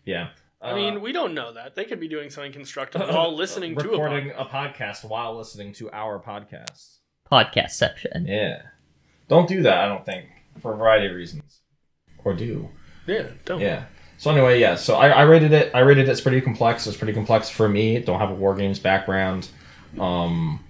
[0.04, 0.30] yeah.
[0.60, 1.74] I uh, mean, we don't know that.
[1.74, 4.40] They could be doing something constructive while listening to a recording podcast.
[4.40, 6.98] a podcast while listening to our podcast.
[7.30, 8.28] Podcastception.
[8.28, 8.62] Yeah.
[9.28, 10.26] Don't do that, I don't think,
[10.60, 11.60] for a variety of reasons.
[12.22, 12.68] Or do.
[13.06, 13.60] Yeah, don't.
[13.60, 13.84] Yeah.
[14.18, 14.76] So anyway, yeah.
[14.76, 15.72] So I, I rated it.
[15.74, 16.86] I rated it's pretty complex.
[16.86, 17.98] It's pretty complex for me.
[17.98, 19.48] Don't have a war games background,
[19.98, 20.62] um,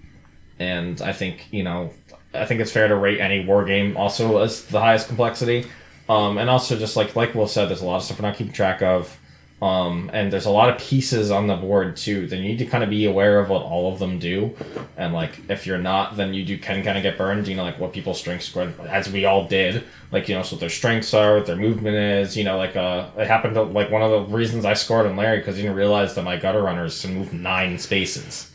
[0.59, 1.93] and I think you know,
[2.33, 5.66] I think it's fair to rate any war game also as the highest complexity,
[6.09, 8.37] um, and also just like like Will said, there's a lot of stuff we're not
[8.37, 9.18] keeping track of,
[9.62, 12.26] um, and there's a lot of pieces on the board too.
[12.26, 14.54] Then you need to kind of be aware of what all of them do,
[14.96, 17.48] and like if you're not, then you do can kind of get burned.
[17.48, 20.54] You know, like what people's strengths were, as we all did like you know so
[20.54, 23.62] what their strengths are what their movement is you know like uh it happened to
[23.62, 26.36] like one of the reasons i scored on larry because he didn't realize that my
[26.36, 28.51] gutter runners can move nine spaces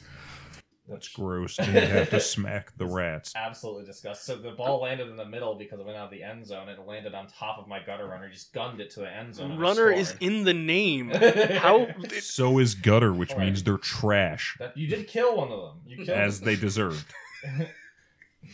[0.89, 1.59] That's gross.
[1.59, 3.33] And you have to smack the rats.
[3.35, 6.23] absolutely disgusting so the ball landed in the middle because it went out of the
[6.23, 8.89] end zone and it landed on top of my gutter runner He just gunned it
[8.91, 11.09] to the end zone Runner is in the name.
[11.11, 11.87] How?
[12.21, 13.47] So is gutter, which Alright.
[13.47, 17.05] means they're trash, that, you did kill one of them you killed as they deserved.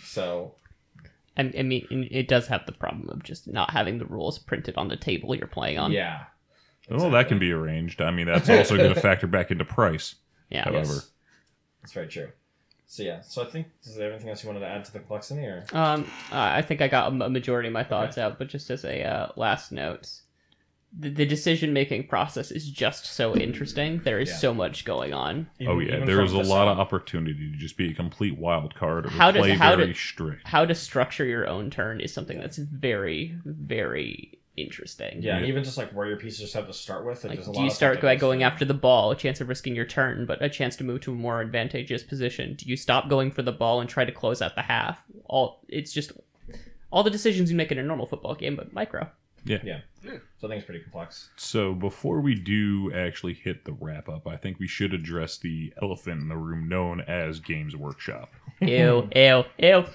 [0.04, 0.56] so
[1.38, 4.76] I, I mean, it does have the problem of just not having the rules printed
[4.78, 5.92] on the table you're playing on.
[5.92, 6.26] yeah
[6.90, 8.02] Well, that can be arranged.
[8.02, 10.16] I mean, that's also going to factor back into price.
[10.50, 10.66] Yeah.
[10.66, 10.94] However.
[10.94, 11.10] yes.
[11.84, 12.30] That's very true
[12.88, 15.00] so yeah so i think is there anything else you wanted to add to the
[15.00, 18.40] complexity or Um, uh, I think I got a a majority of my thoughts out,
[18.40, 20.10] but just as a uh, last note,
[20.98, 24.00] the, the decision making process is just so interesting.
[24.04, 24.36] There is Yeah.
[24.38, 25.48] so much going on.
[25.68, 28.38] oh yeah, even there from is a lot of opportunity to just be a complete
[28.38, 30.48] wild card or How does- play how very do- strict.
[30.48, 35.22] How to structure your own turn is something that's very, very interesting.
[35.22, 35.46] yeah, Yeah.
[35.46, 37.24] even just like where your pieces have to start with.
[37.24, 39.50] Like, there's a do lot you start by going after the ball, a chance of
[39.50, 42.56] risking your turn, but a chance to move to a more advantageous position?
[42.56, 45.02] Do you stop going for the ball and try to close out the half?
[45.26, 46.12] All it's just
[46.92, 49.10] all the decisions you make in a normal football game, but micro.
[49.46, 49.58] Yeah.
[49.64, 49.80] yeah.
[50.04, 50.18] Yeah.
[50.38, 51.30] So I think it's pretty complex.
[51.38, 55.74] So before we do actually hit the wrap up, I think we should address the
[55.82, 58.30] elephant in the room known as Games Workshop.
[58.62, 59.86] Ew, ew, ew.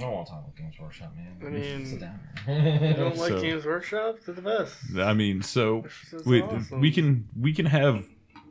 [0.00, 1.36] I don't want to talk about Games Workshop, man.
[1.46, 2.20] I mean, Sit down.
[2.46, 4.16] I don't like So- Games Workshop.
[4.24, 4.74] They're the best.
[4.98, 5.84] I mean, so
[6.24, 6.80] we, awesome.
[6.80, 8.06] we can we can have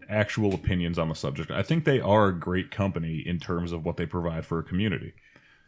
[0.08, 1.52] actual opinions on the subject.
[1.52, 4.64] I think they are a great company in terms of what they provide for a
[4.64, 5.14] community.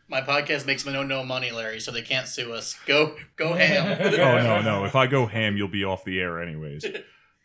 [0.07, 2.75] My podcast makes them no no money, Larry, so they can't sue us.
[2.85, 4.13] Go go ham.
[4.13, 4.85] Oh no, no!
[4.85, 6.85] If I go ham, you'll be off the air anyways.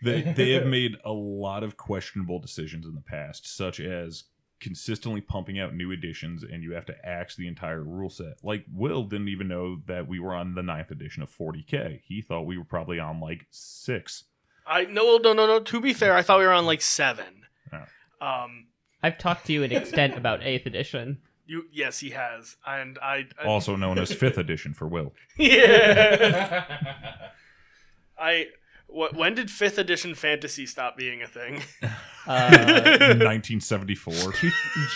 [0.03, 4.25] They they have made a lot of questionable decisions in the past, such as
[4.61, 8.35] consistently pumping out new editions, and you have to axe the entire rule set.
[8.43, 12.01] Like Will didn't even know that we were on the ninth edition of 40k.
[12.05, 14.25] He thought we were probably on like six.
[14.67, 15.61] I no no no no.
[15.61, 17.43] To be fair, I thought we were on like seven.
[17.73, 18.27] Oh.
[18.27, 18.67] Um,
[19.03, 21.19] I've talked to you in extent about Eighth Edition.
[21.47, 25.13] you yes, he has, and I, I Also known as fifth edition for Will.
[25.37, 26.65] yeah.
[28.19, 28.47] I
[28.89, 31.63] what when did fifth edition fantasy stop being a thing?
[32.29, 34.33] Uh, 1974.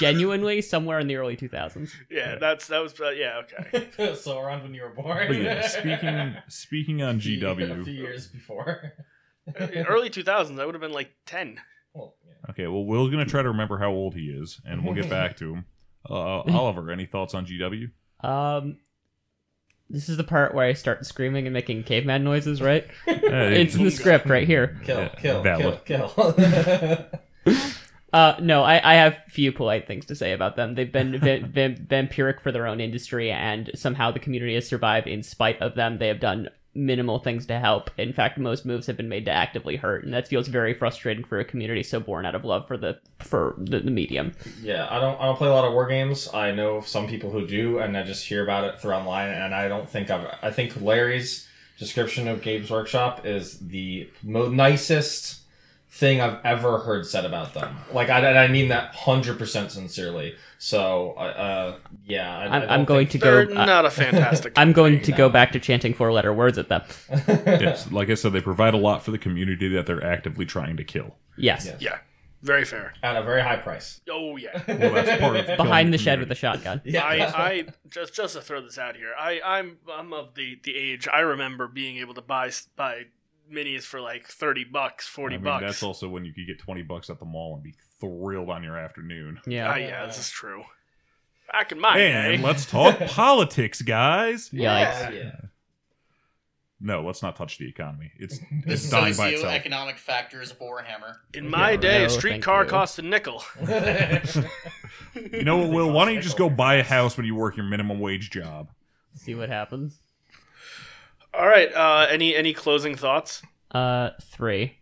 [0.01, 1.93] genuinely, somewhere in the early 2000s.
[2.11, 4.15] yeah, that's that was uh, yeah okay.
[4.17, 5.29] so around when you were born.
[5.29, 7.97] But yeah, speaking speaking on GW, a few GW.
[7.97, 8.95] years before.
[9.57, 11.61] Early two thousands, I would have been like ten.
[11.95, 12.51] Well, yeah.
[12.51, 15.37] Okay, well, Will's gonna try to remember how old he is, and we'll get back
[15.37, 15.65] to him.
[16.09, 17.91] Uh, Oliver, any thoughts on GW?
[18.25, 18.79] Um,
[19.91, 22.87] this is the part where I start screaming and making caveman noises, right?
[23.05, 24.79] Hey, It's in the script right here.
[24.85, 25.85] Kill, Yeah, kill, valid.
[25.85, 27.07] kill, kill.
[28.13, 30.75] Uh, no, I, I have few polite things to say about them.
[30.75, 35.07] They've been va- va- vampiric for their own industry, and somehow the community has survived
[35.07, 35.99] in spite of them.
[35.99, 37.91] They have done minimal things to help.
[37.99, 41.25] In fact, most moves have been made to actively hurt, and that feels very frustrating
[41.25, 44.33] for a community so born out of love for the for the, the medium.
[44.63, 46.29] Yeah, I don't I don't play a lot of war games.
[46.33, 49.31] I know some people who do, and I just hear about it through online.
[49.31, 50.27] And I don't think I've.
[50.43, 51.49] I think Larry's
[51.79, 55.41] description of Games Workshop is the mo- nicest
[55.91, 57.77] thing I've ever heard said about them.
[57.93, 60.37] Like I, I mean that hundred percent sincerely.
[60.63, 63.57] So, uh, uh yeah, I, I I'm, don't I'm going think- to They're go.
[63.57, 64.53] uh, not a fantastic.
[64.57, 65.17] I'm going to No.
[65.17, 66.83] go back to chanting four letter words at them.
[67.29, 70.77] yes, like I said, they provide a lot for the community that they're actively trying
[70.77, 71.17] to kill.
[71.39, 71.65] Yes.
[71.65, 71.81] Yes.
[71.81, 71.99] yeah,
[72.43, 72.93] very fair.
[73.03, 74.03] at a very high price.
[74.11, 74.63] Oh yeah.
[74.69, 76.83] Well, that's part of Behind the killing shed with a shotgun.
[76.85, 80.59] Yeah, I, I just just to throw this out here, I I'm I'm of the
[80.63, 83.05] the age I remember being able to buy buy
[83.51, 85.65] minis for like thirty bucks, forty I mean, bucks.
[85.65, 88.63] That's also when you could get twenty bucks at the mall and be thrilled on
[88.63, 89.41] your afternoon.
[89.47, 89.71] Yeah.
[89.71, 90.65] Ah, yeah, this is true.
[91.53, 94.51] Back in my And day, let's talk politics, guys.
[94.51, 95.15] Yikes.
[95.15, 95.33] yeah.
[96.83, 98.11] No, let's not touch the economy.
[98.19, 99.53] It's The it's dying by itself.
[99.53, 101.17] socioeconomic factors of Warhammer.
[101.35, 102.71] in my Yeah, day, no, a thank streetcar you.
[102.71, 103.43] cost a nickel.
[105.33, 105.91] You know what, Will?
[105.91, 108.71] Why don't you just go buy a house when you work your minimum wage job?
[109.17, 109.99] See what happens.
[111.35, 111.73] All right.
[111.75, 113.43] Uh, any any closing thoughts?
[113.71, 114.77] Uh, three.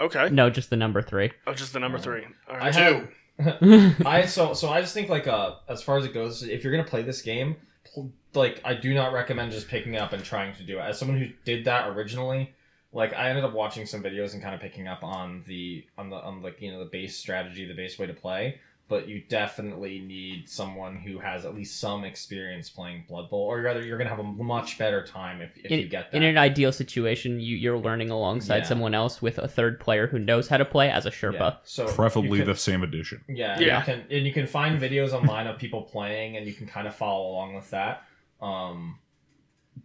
[0.00, 0.28] Okay.
[0.30, 1.30] No, just the number three.
[1.46, 2.24] Oh, just the number three.
[2.48, 2.74] All I right.
[2.74, 3.08] have.
[4.06, 6.72] I so so I just think like uh as far as it goes, if you're
[6.72, 7.56] gonna play this game,
[7.92, 10.82] pl- like I do not recommend just picking up and trying to do it.
[10.82, 12.54] As someone who did that originally,
[12.92, 16.10] like I ended up watching some videos and kind of picking up on the on
[16.10, 18.60] the on like you know the base strategy, the base way to play.
[18.86, 23.62] But you definitely need someone who has at least some experience playing Blood Bowl, or
[23.62, 26.16] rather, you're gonna have a much better time if, if you get that.
[26.18, 28.62] in an ideal situation, you, you're learning alongside Yeah.
[28.64, 31.32] someone else with a third player who knows how to play as a Sherpa.
[31.32, 31.54] Yeah.
[31.64, 33.24] So Preferably can- the same edition.
[33.26, 33.78] Yeah, Yeah.
[33.78, 36.86] You can and you can find videos online of people playing, and you can kind
[36.86, 38.02] of follow along with that.
[38.42, 38.98] Um,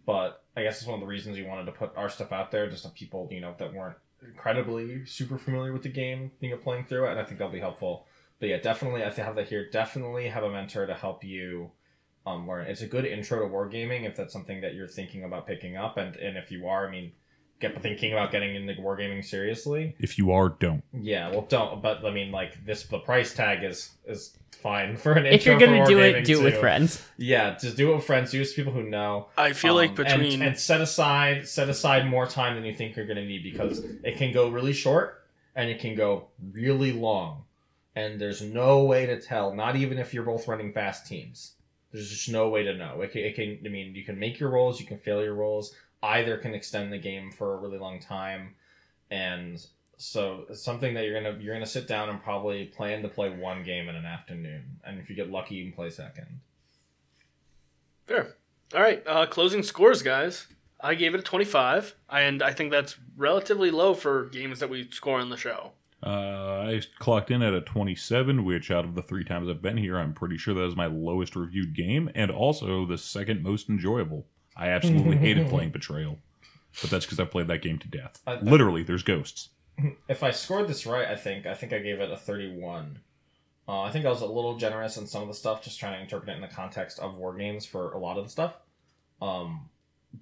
[0.04, 2.50] but I guess it's one of the reasons we wanted to put our stuff out
[2.50, 6.50] there, just of people you know that weren't incredibly super familiar with the game, you
[6.50, 8.06] know, playing through it, and I think that'll be helpful.
[8.40, 9.68] But yeah, definitely, I have that here.
[9.70, 11.70] Definitely have a mentor to help you
[12.26, 12.66] um, learn.
[12.66, 15.96] It's a good intro to wargaming if that's something that you're thinking about picking up,
[15.98, 17.12] and and if you are, I mean,
[17.60, 19.94] get thinking about getting into wargaming seriously.
[19.98, 20.82] If you are, don't.
[20.92, 21.82] Yeah, well, don't.
[21.82, 25.26] But I mean, like this, the price tag is is fine for an.
[25.26, 27.06] If you're gonna do it, wargaming, do it with friends.
[27.18, 28.30] Yeah, just do it with friends.
[28.30, 29.28] Do it with people who know.
[29.36, 32.74] I feel like Um, and- between and, set aside set aside more time than you
[32.74, 35.18] think you're gonna need because it can go really short
[35.54, 37.44] and it can go really long,
[37.96, 39.54] and there's no way to tell.
[39.54, 41.52] Not even if you're both running fast teams.
[41.92, 43.00] There's just no way to know.
[43.00, 43.58] It can, it can.
[43.64, 45.74] I mean, you can make your rolls, you can fail your rolls.
[46.02, 48.54] Either can extend the game for a really long time,
[49.10, 49.64] and
[49.98, 53.28] so it's something that you're gonna you're gonna sit down and probably plan to play
[53.28, 56.40] one game in an afternoon, and if you get lucky, you can play second.
[58.06, 58.36] Fair.
[58.74, 60.46] All right, uh, closing scores, guys.
[60.80, 64.88] I gave it a 25, and I think that's relatively low for games that we
[64.90, 65.72] score on the show.
[66.02, 69.76] Uh, I clocked in at a 27, which out of the three times I've been
[69.76, 73.68] here, I'm pretty sure that is my lowest reviewed game, and also the second most
[73.68, 74.26] enjoyable.
[74.56, 76.18] I absolutely hated playing Betrayal,
[76.80, 78.20] but that's because I've played that game to death.
[78.26, 79.50] I- I- Literally, there's ghosts.
[80.08, 82.98] if I scored this right, I think I think I gave it a 31.
[83.68, 85.94] Uh, I think I was a little generous in some of the stuff, just trying
[85.94, 88.54] to interpret it in the context of war games for a lot of the stuff.
[89.22, 89.68] Um,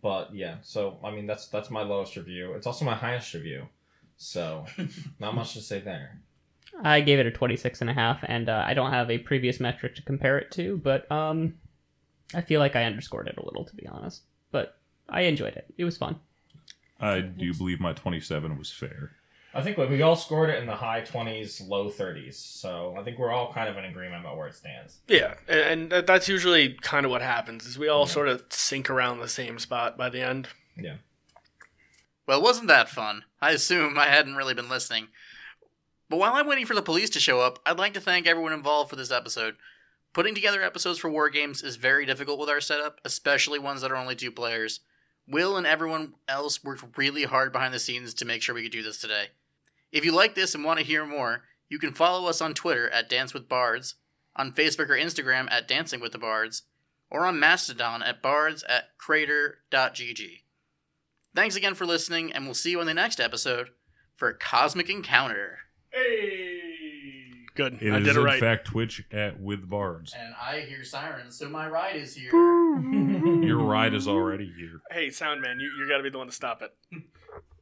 [0.03, 2.53] but yeah, so I mean that's that's my lowest review.
[2.55, 3.69] It's also my highest review,
[4.19, 4.67] so
[5.19, 6.21] not much to say there.
[6.85, 9.59] I gave it a 26 and a half, and uh, I don't have a previous
[9.59, 11.55] metric to compare it to, but um,
[12.35, 14.23] I feel like I underscored it a little, to be honest.
[14.53, 14.77] But
[15.09, 15.73] I enjoyed it.
[15.79, 16.21] It was fun.
[17.01, 19.13] I do believe my 27 was fair.
[19.55, 23.19] I think we all scored it in the high 20s, low 30s, so I think
[23.19, 24.99] we're all kind of in agreement about where it stands.
[25.09, 27.65] Yeah, and, and that's usually kind of what happens.
[27.67, 28.13] Is we all Yeah.
[28.13, 30.49] sort of sink around the same spot by the end.
[32.29, 33.25] Well, wasn't that fun?
[33.41, 35.09] I assume I hadn't really been listening.
[36.11, 38.53] But while I'm waiting for the police to show up, I'd like to thank everyone
[38.53, 39.57] involved for this episode.
[40.13, 43.91] Putting together episodes for War Games is very difficult with our setup, especially ones that
[43.91, 44.81] are only two players.
[45.27, 48.73] Will and everyone else worked really hard behind the scenes to make sure we could
[48.73, 49.29] do this today.
[49.91, 52.91] If you like this and want to hear more, you can follow us on Twitter
[52.91, 53.95] at Dance with Bards,
[54.37, 56.65] on Facebook or Instagram at Dancing with the Bards,
[57.11, 60.43] or on Mastodon at bards at crater.gg.
[61.35, 63.71] Thanks again for listening, and we'll see you in the next episode
[64.17, 65.59] for Cosmic Encounter.
[65.91, 67.81] Hey, good.
[67.81, 70.15] It I is did it in fact Twitch at with bards.
[70.19, 72.31] And I hear sirens, so my ride is here.
[72.33, 74.81] Your ride is already here.
[74.91, 76.75] Hey, sound man, you you got to be the one to stop it.